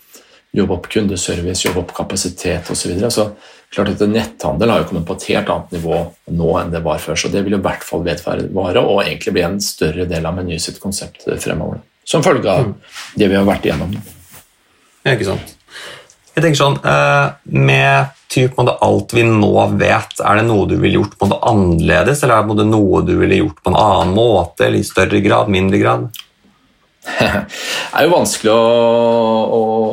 jobbe 0.54 0.78
opp 0.78 0.90
kundeservice, 0.94 1.66
jobbe 1.66 1.82
opp 1.84 1.94
kapasitet 1.98 2.70
osv. 2.70 2.84
Så, 2.84 2.92
videre. 2.92 3.12
så 3.14 3.30
klart 3.74 3.94
at 3.94 4.04
Netthandel 4.10 4.70
har 4.70 4.84
jo 4.84 4.90
kommet 4.92 5.08
på 5.08 5.16
et 5.18 5.28
helt 5.32 5.50
annet 5.50 5.74
nivå 5.78 6.02
nå 6.38 6.52
enn 6.60 6.74
det 6.74 6.84
var 6.86 7.02
før, 7.02 7.18
så 7.18 7.32
det 7.34 7.42
vil 7.46 7.58
jo 7.58 7.62
i 7.62 7.66
hvert 7.66 7.86
fall 7.86 8.04
vedvare 8.06 8.84
og 8.84 9.02
egentlig 9.02 9.34
bli 9.34 9.46
en 9.48 9.60
større 9.64 10.06
del 10.10 10.28
av 10.30 10.38
Meny 10.38 10.60
sitt 10.62 10.80
konsept 10.84 11.26
fremover. 11.42 11.82
Som 12.06 12.26
følge 12.26 12.52
av 12.52 12.74
det 13.18 13.30
vi 13.32 13.38
har 13.38 13.48
vært 13.48 13.66
igjennom. 13.66 13.96
Ja, 15.04 15.16
ikke 15.16 15.32
sant. 15.32 15.56
Jeg 16.34 16.46
tenker 16.46 16.60
sånn, 16.60 16.78
Med 18.34 18.50
typ, 18.50 18.60
alt 18.82 19.14
vi 19.14 19.24
nå 19.28 19.54
vet, 19.78 20.20
er 20.20 20.40
det 20.40 20.46
noe 20.48 20.68
du 20.70 20.78
ville 20.78 21.00
gjort 21.00 21.18
på 21.20 21.30
noe 21.30 21.42
annerledes, 21.52 22.24
eller 22.24 22.40
er 22.42 22.62
det 22.62 22.68
noe 22.70 23.02
du 23.06 23.16
ville 23.20 23.42
gjort 23.44 23.60
på 23.62 23.74
en 23.74 23.80
annen 23.80 24.14
måte, 24.18 24.68
eller 24.68 24.82
i 24.82 24.88
større 24.88 25.22
grad, 25.26 25.52
mindre 25.54 25.82
grad? 25.82 26.08
det 27.20 27.28
er 28.00 28.08
jo 28.08 28.16
vanskelig 28.16 28.54
å, 28.54 28.64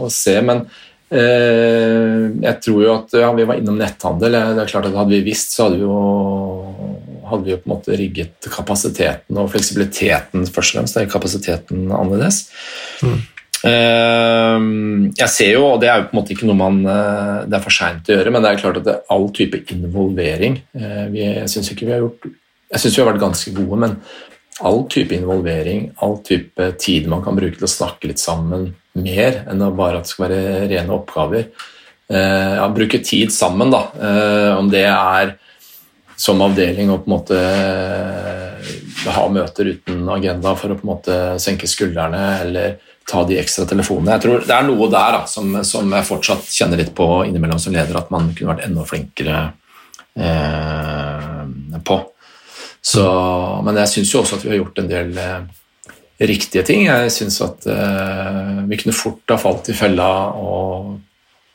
å 0.07 0.15
se, 0.15 0.39
men 0.47 0.65
Eh, 1.11 2.27
jeg 2.39 2.59
tror 2.63 2.83
jo 2.85 2.91
at 2.95 3.15
ja, 3.19 3.33
Vi 3.35 3.43
var 3.43 3.59
innom 3.59 3.81
netthandel. 3.81 4.31
det 4.31 4.63
er 4.63 4.69
klart 4.71 4.87
at 4.87 4.95
Hadde 4.95 5.11
vi 5.11 5.25
visst, 5.27 5.57
så 5.57 5.67
hadde 5.67 5.81
vi 5.81 5.83
jo, 5.83 5.97
hadde 7.27 7.49
vi 7.49 7.51
jo 7.51 7.59
på 7.59 7.67
en 7.67 7.73
måte 7.73 7.97
rigget 7.99 8.47
kapasiteten 8.55 9.41
og 9.43 9.51
fleksibiliteten 9.51 10.47
først 10.47 10.77
og 10.77 10.79
fremst. 10.79 11.01
Kapasiteten 11.11 11.91
annerledes. 11.91 12.45
Mm. 13.03 13.19
Jeg 13.69 15.29
ser 15.29 15.51
jo, 15.53 15.67
og 15.75 15.81
det 15.83 15.91
er 15.91 16.01
jo 16.01 16.07
på 16.09 16.15
en 16.15 16.19
måte 16.21 16.33
ikke 16.33 16.49
noe 16.49 16.57
man 16.57 16.79
eh, 16.89 17.41
det 17.45 17.59
er 17.59 17.65
for 17.65 17.75
seint 17.75 18.09
å 18.09 18.15
gjøre, 18.15 18.33
men 18.33 18.45
det 18.45 18.53
er 18.53 18.63
klart 18.63 18.79
at 18.81 18.87
det 18.87 18.95
er 18.95 19.13
all 19.13 19.27
type 19.37 19.61
involvering 19.75 20.57
Jeg 20.73 21.51
syns 21.53 21.69
vi 21.75 21.91
har 21.91 22.01
gjort 22.07 22.31
jeg 22.71 22.85
synes 22.85 22.97
vi 22.97 23.03
har 23.03 23.09
vært 23.11 23.25
ganske 23.25 23.53
gode, 23.57 23.79
men 23.83 23.97
all 24.61 24.85
type 24.93 25.15
involvering, 25.17 25.89
all 26.05 26.21
type 26.27 26.69
tid 26.79 27.09
man 27.11 27.25
kan 27.25 27.35
bruke 27.39 27.59
til 27.59 27.67
å 27.67 27.73
snakke 27.73 28.11
litt 28.11 28.23
sammen 28.23 28.69
mer 28.95 29.43
enn 29.51 29.65
bare 29.77 30.01
at 30.01 30.07
det 30.07 30.13
skal 30.13 30.27
være 30.29 30.69
rene 30.71 30.95
oppgaver. 30.95 31.49
Eh, 32.11 32.55
ja, 32.59 32.69
bruke 32.75 33.01
tid 33.07 33.33
sammen, 33.35 33.73
da. 33.75 33.85
Eh, 33.99 34.53
om 34.59 34.71
det 34.71 34.85
er 34.87 35.35
som 36.21 36.43
avdeling 36.45 36.91
og 36.93 37.05
på 37.05 37.11
en 37.11 37.15
måte 37.15 37.39
eh, 37.41 38.30
ha 39.09 39.27
møter 39.33 39.73
uten 39.73 40.09
agenda 40.13 40.55
for 40.59 40.73
å 40.73 40.79
på 40.79 40.85
en 40.85 40.93
måte 40.93 41.19
senke 41.43 41.69
skuldrene 41.71 42.25
eller 42.43 42.79
ta 43.11 43.25
de 43.27 43.39
ekstra 43.41 43.67
telefonene. 43.67 44.17
Jeg 44.17 44.25
tror 44.25 44.45
Det 44.47 44.55
er 44.55 44.67
noe 44.69 44.91
der 44.93 45.17
da, 45.17 45.23
som, 45.31 45.57
som 45.67 45.97
jeg 45.97 46.09
fortsatt 46.09 46.53
kjenner 46.55 46.81
litt 46.81 46.93
på 46.97 47.09
innimellom 47.27 47.59
som 47.63 47.75
leder, 47.75 47.97
at 47.99 48.13
man 48.13 48.31
kunne 48.37 48.53
vært 48.53 48.67
enda 48.69 48.85
flinkere 48.87 49.39
eh, 50.15 51.81
på. 51.87 51.99
Så, 52.81 53.05
men 53.67 53.81
jeg 53.83 53.93
syns 53.95 54.15
jo 54.15 54.23
også 54.23 54.39
at 54.39 54.47
vi 54.47 54.53
har 54.55 54.61
gjort 54.63 54.81
en 54.81 54.91
del 54.91 55.19
eh, 55.21 55.41
riktige 56.31 56.65
ting. 56.67 56.87
Jeg 56.89 57.13
syns 57.15 57.41
at 57.45 57.67
eh, 57.69 58.65
vi 58.71 58.79
kunne 58.81 58.97
fort 58.97 59.35
ha 59.35 59.39
falt 59.41 59.73
i 59.73 59.77
fella 59.77 60.11
og 60.37 60.99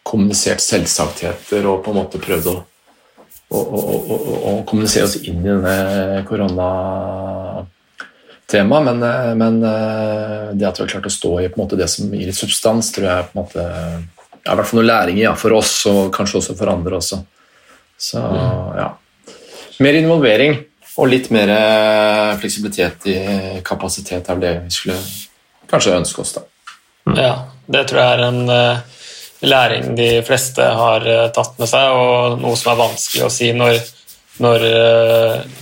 kommunisert 0.06 0.62
selvsagtheter 0.62 1.66
og 1.66 1.82
på 1.86 1.94
en 1.94 2.00
måte 2.04 2.22
prøvd 2.22 2.52
å, 2.52 2.60
å, 3.54 4.64
kommunisere 4.68 5.06
oss 5.06 5.16
inn 5.22 5.40
i 5.44 5.50
denne 5.50 6.24
koronatemaet. 6.28 7.70
Men, 8.86 9.04
eh, 9.04 9.36
men 9.38 9.64
eh, 9.64 10.50
det 10.54 10.68
at 10.68 10.80
vi 10.80 10.84
har 10.86 10.92
klart 10.96 11.10
å 11.10 11.14
stå 11.14 11.32
i 11.42 11.50
måte 11.58 11.80
det 11.80 11.90
som 11.92 12.14
gir 12.14 12.28
litt 12.30 12.38
substans, 12.38 12.92
tror 12.96 13.08
jeg 13.10 13.28
på 13.30 13.36
en 13.36 13.42
måte 13.44 13.62
er 13.66 14.54
i 14.54 14.58
hvert 14.60 14.70
fall 14.70 14.80
noe 14.82 14.88
læring 14.90 15.18
i 15.20 15.26
ja, 15.26 15.34
for 15.38 15.52
oss, 15.58 15.74
og 15.90 16.14
kanskje 16.16 16.38
også 16.42 16.54
for 16.58 16.68
andre 16.74 16.96
også. 17.00 17.18
Så 17.98 18.22
mm. 18.22 18.76
ja. 18.80 18.90
Mer 19.84 19.94
involvering. 20.00 20.54
Og 20.96 21.10
litt 21.12 21.28
mer 21.36 21.50
eh, 21.52 22.38
fleksibilitet 22.40 23.08
i 23.12 23.16
kapasitet 23.68 24.30
er 24.32 24.38
det 24.40 24.54
vi 24.64 24.72
skulle 24.72 25.02
kanskje 25.68 25.98
ønske 25.98 26.22
oss. 26.24 26.32
da. 26.38 26.42
Ja, 27.20 27.34
det 27.68 27.82
tror 27.90 28.00
jeg 28.00 28.12
er 28.14 28.22
en 28.30 28.42
læring 29.50 29.94
de 29.98 30.10
fleste 30.26 30.64
har 30.64 31.06
uh, 31.06 31.28
tatt 31.36 31.60
med 31.62 31.72
seg, 31.72 32.00
og 32.00 32.42
noe 32.42 32.58
som 32.60 32.74
er 32.74 32.82
vanskelig 32.82 33.28
å 33.28 33.34
si 33.34 33.52
når, 33.56 33.80
når 34.44 34.68
uh, 34.72 35.62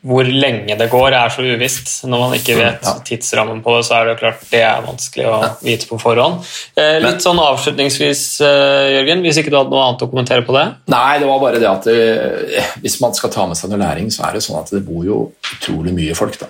hvor 0.00 0.24
lenge 0.24 0.76
det 0.80 0.86
går, 0.88 1.12
er 1.12 1.32
så 1.32 1.44
uvisst. 1.44 1.90
Når 2.08 2.22
man 2.22 2.34
ikke 2.36 2.56
vet 2.56 2.86
tidsrammen 3.04 3.60
på 3.64 3.74
det, 3.76 3.82
så 3.84 3.98
er 3.98 4.08
det 4.08 4.16
klart 4.20 4.44
det 4.48 4.62
er 4.64 4.84
vanskelig 4.86 5.26
å 5.28 5.34
vite 5.60 5.88
på 5.90 5.98
forhånd. 6.00 6.46
Eh, 6.80 6.96
litt 7.04 7.20
sånn 7.24 7.40
avslutningsvis, 7.42 8.22
eh, 8.46 8.94
Jørgen, 8.96 9.20
hvis 9.26 9.42
ikke 9.42 9.52
du 9.52 9.58
hadde 9.58 9.74
noe 9.74 9.82
annet 9.84 10.06
å 10.06 10.08
kommentere 10.08 10.46
på 10.46 10.56
det? 10.56 10.64
Nei, 10.94 11.18
det 11.20 11.28
var 11.28 11.42
bare 11.42 11.60
det 11.60 11.68
at 11.68 11.90
det, 11.90 12.64
hvis 12.80 12.96
man 13.04 13.12
skal 13.16 13.32
ta 13.34 13.44
med 13.50 13.60
seg 13.60 13.72
noe 13.72 13.82
læring, 13.82 14.08
så 14.12 14.24
er 14.28 14.38
det 14.38 14.44
sånn 14.46 14.62
at 14.62 14.72
det 14.72 14.80
bor 14.86 15.04
jo 15.04 15.20
utrolig 15.58 15.92
mye 15.96 16.16
folk, 16.16 16.40
da. 16.40 16.48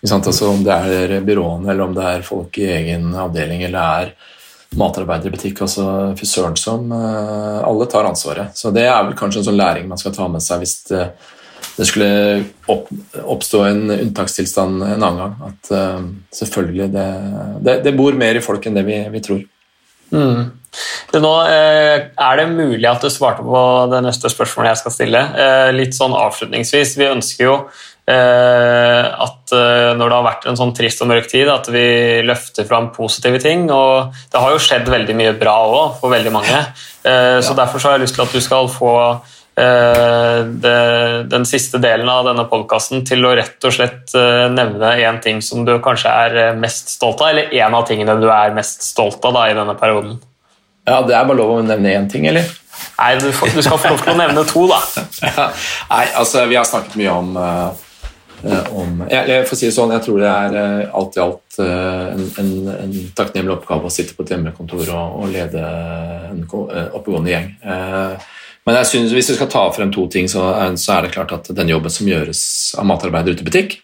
Ikke 0.00 0.12
sant? 0.14 0.32
Altså, 0.32 0.48
om 0.48 0.64
det 0.64 0.72
er 0.72 1.20
byråene, 1.28 1.68
eller 1.72 1.84
om 1.84 1.94
det 1.96 2.08
er 2.08 2.24
folk 2.24 2.56
i 2.62 2.70
egen 2.72 3.12
avdeling, 3.12 3.66
eller 3.68 4.00
er 4.00 4.14
matarbeidere 4.78 5.32
i 5.32 5.36
butikk, 5.36 5.62
altså 5.64 5.86
fysøren 6.18 6.56
som 6.60 6.92
eh, 6.92 7.62
Alle 7.66 7.88
tar 7.90 8.08
ansvaret. 8.08 8.56
Så 8.58 8.72
det 8.74 8.86
er 8.86 9.02
vel 9.06 9.16
kanskje 9.18 9.42
en 9.42 9.48
sånn 9.50 9.58
læring 9.58 9.88
man 9.90 10.00
skal 10.00 10.14
ta 10.16 10.28
med 10.30 10.44
seg 10.44 10.62
hvis 10.62 10.76
det, 10.90 11.08
det 11.76 11.88
skulle 11.88 12.10
opp, 12.72 12.88
oppstå 13.22 13.62
en 13.66 13.82
unntakstilstand 13.98 14.84
en 14.84 14.94
annen 14.96 15.20
gang. 15.22 15.36
At 15.50 15.72
eh, 15.74 16.06
selvfølgelig 16.40 16.88
det, 16.94 17.10
det, 17.66 17.76
det 17.86 17.96
bor 17.98 18.16
mer 18.18 18.38
i 18.38 18.44
folk 18.44 18.68
enn 18.68 18.78
det 18.78 18.86
vi, 18.88 19.02
vi 19.12 19.24
tror. 19.24 19.44
Det 20.12 21.20
nå, 21.22 21.32
eh, 21.48 22.08
er 22.12 22.38
det 22.40 22.46
mulig 22.52 22.86
at 22.90 23.00
du 23.00 23.08
svarte 23.12 23.44
på 23.44 23.60
det 23.92 24.02
neste 24.04 24.28
spørsmålet 24.32 24.74
jeg 24.74 24.80
skal 24.82 24.94
stille? 24.94 25.22
Eh, 25.40 25.68
litt 25.76 25.96
sånn 25.96 26.16
avslutningsvis. 26.16 26.96
Vi 27.00 27.08
ønsker 27.08 27.46
jo 27.46 27.54
eh, 28.10 29.06
at 29.08 29.54
når 29.96 30.02
det 30.04 30.16
har 30.18 30.26
vært 30.26 30.46
en 30.50 30.58
sånn 30.58 30.74
trist 30.76 31.00
og 31.02 31.08
mørk 31.10 31.30
tid, 31.30 31.48
at 31.48 31.70
vi 31.72 31.86
løfter 32.26 32.68
fram 32.68 32.90
positive 32.94 33.40
ting. 33.42 33.70
Og 33.72 34.12
det 34.32 34.42
har 34.42 34.52
jo 34.52 34.60
skjedd 34.62 34.90
veldig 34.92 35.16
mye 35.16 35.32
bra 35.38 35.56
òg 35.64 35.96
for 36.02 36.12
veldig 36.12 36.34
mange. 36.34 36.60
Eh, 37.06 37.38
så 37.40 37.56
derfor 37.56 37.80
så 37.80 37.90
har 37.90 37.96
jeg 37.96 38.08
lyst 38.08 38.18
til 38.18 38.26
at 38.26 38.36
du 38.36 38.42
skal 38.44 38.70
få 38.72 38.92
det, 39.56 41.22
den 41.32 41.46
siste 41.48 41.78
delen 41.80 42.08
av 42.12 42.26
denne 42.28 42.44
podkasten 42.50 43.06
til 43.08 43.24
å 43.24 43.32
rett 43.38 43.64
og 43.64 43.72
slett 43.72 44.12
eh, 44.12 44.46
nevne 44.52 44.90
én 45.00 45.20
ting 45.24 45.40
som 45.44 45.64
du 45.64 45.72
kanskje 45.80 46.12
er 46.12 46.36
eh, 46.42 46.58
mest 46.60 46.92
stolt 46.92 47.22
av, 47.24 47.30
eller 47.32 47.54
én 47.56 47.76
av 47.76 47.86
tingene 47.88 48.18
du 48.20 48.28
er 48.28 48.52
mest 48.56 48.84
stolt 48.84 49.24
av 49.24 49.32
da, 49.38 49.46
i 49.48 49.56
denne 49.56 49.76
perioden. 49.80 50.18
Ja, 50.86 51.00
Det 51.02 51.16
er 51.16 51.24
bare 51.24 51.40
lov 51.40 51.56
å 51.56 51.64
nevne 51.64 51.96
én 51.96 52.10
ting, 52.12 52.28
eller? 52.28 52.44
Nei, 52.98 53.16
du, 53.16 53.30
får, 53.32 53.56
du 53.56 53.64
skal 53.64 53.80
få 53.80 53.94
lov 53.94 54.04
til 54.04 54.12
å 54.12 54.20
nevne 54.20 54.44
to, 54.46 54.68
da. 54.68 54.78
Nei, 55.94 56.04
altså 56.20 56.44
vi 56.50 56.60
har 56.60 56.68
snakket 56.68 57.00
mye 57.00 57.16
om, 57.16 57.34
eh, 57.40 58.70
om 58.76 59.02
jeg, 59.08 59.24
jeg 59.32 59.48
får 59.48 59.62
si 59.62 59.70
det 59.70 59.74
sånn, 59.80 59.96
jeg 59.96 60.04
tror 60.04 60.20
det 60.20 60.30
er 60.30 60.60
eh, 60.60 60.94
alt 61.00 61.16
i 61.16 61.24
alt 61.24 61.60
eh, 61.64 62.06
en, 62.12 62.24
en, 62.44 62.54
en 62.76 62.96
takknemlig 63.16 63.56
oppgave 63.56 63.88
å 63.88 63.92
sitte 63.92 64.12
på 64.12 64.26
et 64.26 64.36
hjemmekontor 64.36 64.84
og, 64.92 65.20
og 65.22 65.32
lede 65.32 65.64
en 65.64 66.44
eh, 66.44 66.88
oppegående 66.92 67.32
gjeng. 67.32 67.54
Eh, 67.64 68.32
men 68.66 68.78
jeg 68.80 68.90
synes, 68.90 69.14
hvis 69.14 69.30
vi 69.30 69.38
skal 69.38 69.50
ta 69.50 69.64
frem 69.74 69.92
to 69.94 70.08
ting, 70.10 70.26
så 70.30 70.48
er, 70.50 70.76
så 70.80 70.96
er 70.96 71.06
det 71.06 71.14
klart 71.14 71.34
at 71.36 71.50
den 71.54 71.70
jobben 71.70 71.92
som 71.92 72.08
gjøres 72.10 72.40
av 72.78 72.88
matarbeidere 72.88 73.36
ute 73.36 73.44
i 73.44 73.48
butikk, 73.48 73.76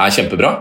er 0.00 0.14
kjempebra. 0.14 0.52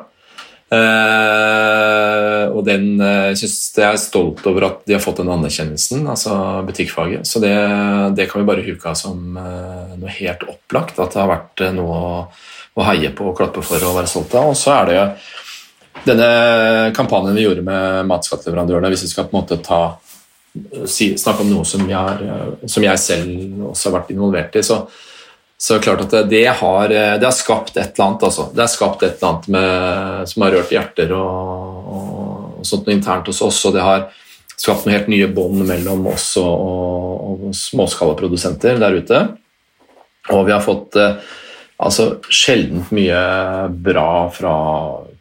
Uh, 0.69 2.45
og 2.53 2.61
den 2.67 2.99
uh, 3.01 3.31
synes 3.33 3.55
jeg 3.73 3.85
er 3.87 3.95
stolt 3.97 4.43
over 4.49 4.67
at 4.67 4.83
de 4.85 4.93
har 4.93 5.01
fått 5.01 5.23
den 5.23 5.31
anerkjennelsen, 5.33 6.03
altså 6.11 6.35
butikkfaget. 6.67 7.25
Så 7.25 7.41
det, 7.41 7.55
det 8.17 8.27
kan 8.29 8.43
vi 8.43 8.49
bare 8.49 8.65
huke 8.65 8.91
av 8.91 8.97
som 8.99 9.37
uh, 9.37 9.95
noe 9.97 10.13
helt 10.19 10.45
opplagt, 10.45 10.99
at 11.01 11.15
det 11.15 11.23
har 11.23 11.31
vært 11.31 11.65
eh, 11.65 11.73
noe 11.73 11.95
å, 11.97 12.11
å 12.77 12.85
heie 12.85 13.09
på 13.17 13.31
og 13.31 13.37
klappe 13.39 13.63
for 13.65 13.81
og 13.81 13.97
være 13.97 14.11
stolt 14.11 14.35
av. 14.37 14.51
Og 14.51 14.59
så 14.59 14.75
er 14.77 14.91
det 14.91 14.99
denne 16.05 16.29
kampanjen 16.95 17.37
vi 17.37 17.47
gjorde 17.47 17.65
med 17.65 18.05
matskatteleverandørene, 18.11 18.93
hvis 18.93 19.07
vi 19.07 19.11
skal 19.15 19.25
på 19.25 19.33
en 19.33 19.41
måte 19.41 19.57
ta 19.65 19.81
si, 20.89 21.13
snakke 21.19 21.45
om 21.45 21.51
noe 21.53 21.67
som 21.67 21.85
jeg, 21.85 21.97
har, 21.97 22.23
eh, 22.23 22.67
som 22.69 22.85
jeg 22.85 23.01
selv 23.03 23.69
også 23.71 23.89
har 23.89 23.97
vært 23.99 24.13
involvert 24.15 24.57
i, 24.59 24.63
så, 24.65 24.81
så 25.59 25.75
det 25.75 25.85
klart 25.87 26.05
at 26.07 26.15
det, 26.31 26.45
har, 26.61 26.93
det 26.93 27.25
har 27.27 27.35
skapt 27.35 27.75
et 27.75 27.91
eller 27.91 28.05
annet. 28.05 28.25
Altså. 28.29 28.47
Det 28.55 28.63
har 28.63 28.71
skapt 28.71 29.03
et 29.03 29.17
eller 29.17 29.33
annet 29.33 29.49
med, 29.57 30.29
som 30.31 30.45
har 30.45 30.55
rørt 30.55 30.71
hjerter 30.71 31.11
og, 31.17 31.89
og 31.91 32.65
sånt 32.67 32.87
noe 32.87 32.95
internt 32.95 33.27
hos 33.27 33.41
oss. 33.43 33.59
Og 33.67 33.75
det 33.75 33.83
har 33.83 34.07
skapt 34.59 34.85
noen 34.85 34.95
helt 34.95 35.11
nye 35.11 35.27
bånd 35.31 35.63
mellom 35.67 36.07
oss 36.11 36.31
og, 36.39 36.47
og, 36.47 37.43
og 37.49 37.59
småskalaprodusenter 37.59 38.79
der 38.81 38.97
ute. 38.99 39.21
Og 40.33 40.45
vi 40.47 40.53
har 40.55 40.63
fått 40.63 40.97
eh, 40.99 41.19
altså, 41.79 42.11
sjeldent 42.29 42.91
mye 42.95 43.21
bra 43.71 44.09
fra 44.33 44.55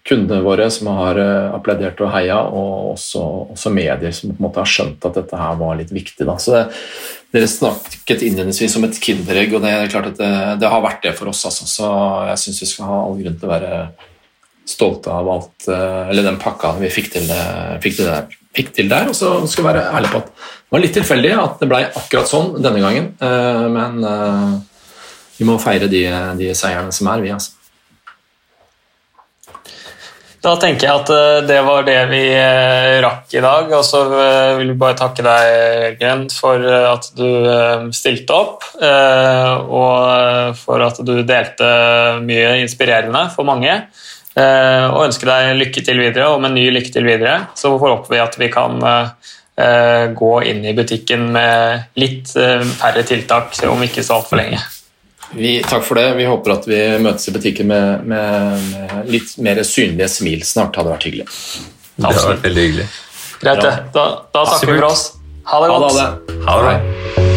kundene 0.09 0.45
våre 0.45 0.69
som 0.73 0.89
har 0.99 1.19
eh, 1.21 1.55
applaudert 1.55 2.01
og 2.05 2.13
heia, 2.15 2.39
og 2.49 2.95
også, 2.95 3.23
også 3.55 3.73
medier 3.75 4.15
som 4.15 4.33
på 4.33 4.39
en 4.39 4.47
måte 4.47 4.63
har 4.63 4.71
skjønt 4.71 5.05
at 5.05 5.19
dette 5.21 5.41
her 5.41 5.59
var 5.61 5.79
litt 5.79 5.93
viktig. 5.95 6.27
Da. 6.29 6.37
Så 6.41 6.55
det, 6.55 6.63
dere 7.35 7.51
snakket 7.51 8.25
innledningsvis 8.25 8.79
om 8.81 8.87
et 8.89 9.01
kinderegg, 9.05 9.57
og 9.57 9.65
det 9.65 9.75
er 9.75 9.91
klart 9.93 10.13
at 10.13 10.21
det, 10.21 10.31
det 10.63 10.71
har 10.73 10.85
vært 10.85 11.05
det 11.05 11.15
for 11.19 11.33
oss. 11.33 11.45
Altså. 11.49 11.69
Så 11.69 11.91
jeg 12.31 12.45
syns 12.45 12.63
vi 12.65 12.71
skal 12.73 12.89
ha 12.89 13.03
all 13.03 13.19
grunn 13.21 13.37
til 13.41 13.51
å 13.51 13.53
være 13.53 13.83
stolte 14.69 15.13
av 15.13 15.29
alt, 15.33 15.69
eh, 15.73 16.01
eller 16.09 16.31
den 16.31 16.41
pakka 16.41 16.75
vi 16.81 16.93
fikk 16.93 17.13
til, 17.17 17.29
eh, 17.35 17.77
fikk 17.85 18.01
til 18.01 18.11
der. 18.13 18.39
Fikk 18.59 18.73
til 18.75 18.89
der, 18.91 19.11
og 19.13 19.17
så 19.17 19.37
skal 19.47 19.67
vi 19.67 19.71
være 19.75 19.85
ærlige 19.93 20.15
på 20.15 20.23
at 20.25 20.33
det 20.33 20.73
var 20.75 20.83
litt 20.83 20.97
tilfeldig 20.97 21.37
at 21.37 21.61
det 21.61 21.69
ble 21.69 21.85
akkurat 22.01 22.29
sånn 22.29 22.49
denne 22.59 22.81
gangen, 22.83 23.07
men 23.73 24.65
vi 25.37 25.47
må 25.47 25.55
feire 25.63 25.87
de, 25.89 26.01
de 26.41 26.49
seierne 26.59 26.93
som 26.93 27.09
er, 27.13 27.23
vi. 27.23 27.31
altså. 27.37 27.58
Da 30.39 30.53
tenker 30.63 30.87
jeg 30.87 31.01
at 31.03 31.09
eh, 31.11 31.39
det 31.49 31.59
var 31.67 31.83
det 31.87 31.99
vi 32.13 32.21
eh, 32.31 32.99
rakk 33.03 33.33
i 33.35 33.43
dag. 33.43 33.73
Og 33.75 33.83
så 33.87 34.05
eh, 34.07 34.59
vil 34.61 34.71
vi 34.71 34.77
bare 34.79 34.99
takke 34.99 35.25
deg, 35.27 35.49
Jørgen, 35.99 36.29
for 36.31 36.63
at 36.63 37.09
du 37.19 37.27
stilte 37.97 38.37
opp. 38.37 38.69
Og 38.79 40.61
for 40.61 40.85
at 40.87 41.03
du 41.03 41.17
delte 41.27 41.73
mye 42.23 42.55
inspirerende 42.63 43.27
for 43.35 43.49
mange. 43.49 43.81
Og 44.39 45.01
ønske 45.03 45.27
deg 45.27 45.57
lykke 45.59 45.83
til 45.83 45.99
videre, 45.99 46.29
og 46.31 46.39
med 46.45 46.55
ny 46.55 46.69
lykke 46.71 46.93
til 46.95 47.09
videre. 47.09 47.49
Så 47.59 47.75
håper 47.75 48.13
vi 48.13 48.23
at 48.23 48.39
vi 48.39 48.51
kan 48.55 48.79
gå 50.15 50.33
inn 50.47 50.63
i 50.63 50.77
butikken 50.79 51.33
med 51.35 51.99
litt 51.99 52.31
færre 52.79 53.03
tiltak 53.03 53.59
om 53.67 53.83
ikke 53.83 54.07
så 54.07 54.21
altfor 54.21 54.39
lenge. 54.39 54.63
Vi, 55.37 55.59
takk 55.67 55.85
for 55.85 56.01
det. 56.01 56.15
Vi 56.17 56.25
håper 56.29 56.55
at 56.57 56.69
vi 56.69 56.81
møtes 57.05 57.29
i 57.29 57.35
butikken 57.35 57.69
med, 57.69 58.05
med, 58.09 58.65
med 58.73 59.13
litt 59.13 59.35
mer 59.45 59.61
synlige 59.67 60.09
smil 60.09 60.45
snart. 60.47 60.77
hadde 60.81 60.95
vært 60.95 61.09
hyggelig. 61.11 61.29
Det 61.99 62.09
hadde 62.09 62.27
vært 62.33 62.47
veldig 62.49 62.67
hyggelig. 62.69 62.89
Greit, 63.39 63.63
det. 63.63 63.75
Da, 63.95 64.07
da 64.35 64.45
takker 64.55 64.73
vi 64.73 64.79
for 64.81 64.91
oss. 64.91 65.09
Ha 65.53 65.65
det 65.65 65.73
Ha 65.73 65.81
godt. 65.85 65.99
det. 65.99 66.39
Ha 66.49 66.61
det. 66.63 66.77
Ha 66.79 67.23
det. 67.23 67.28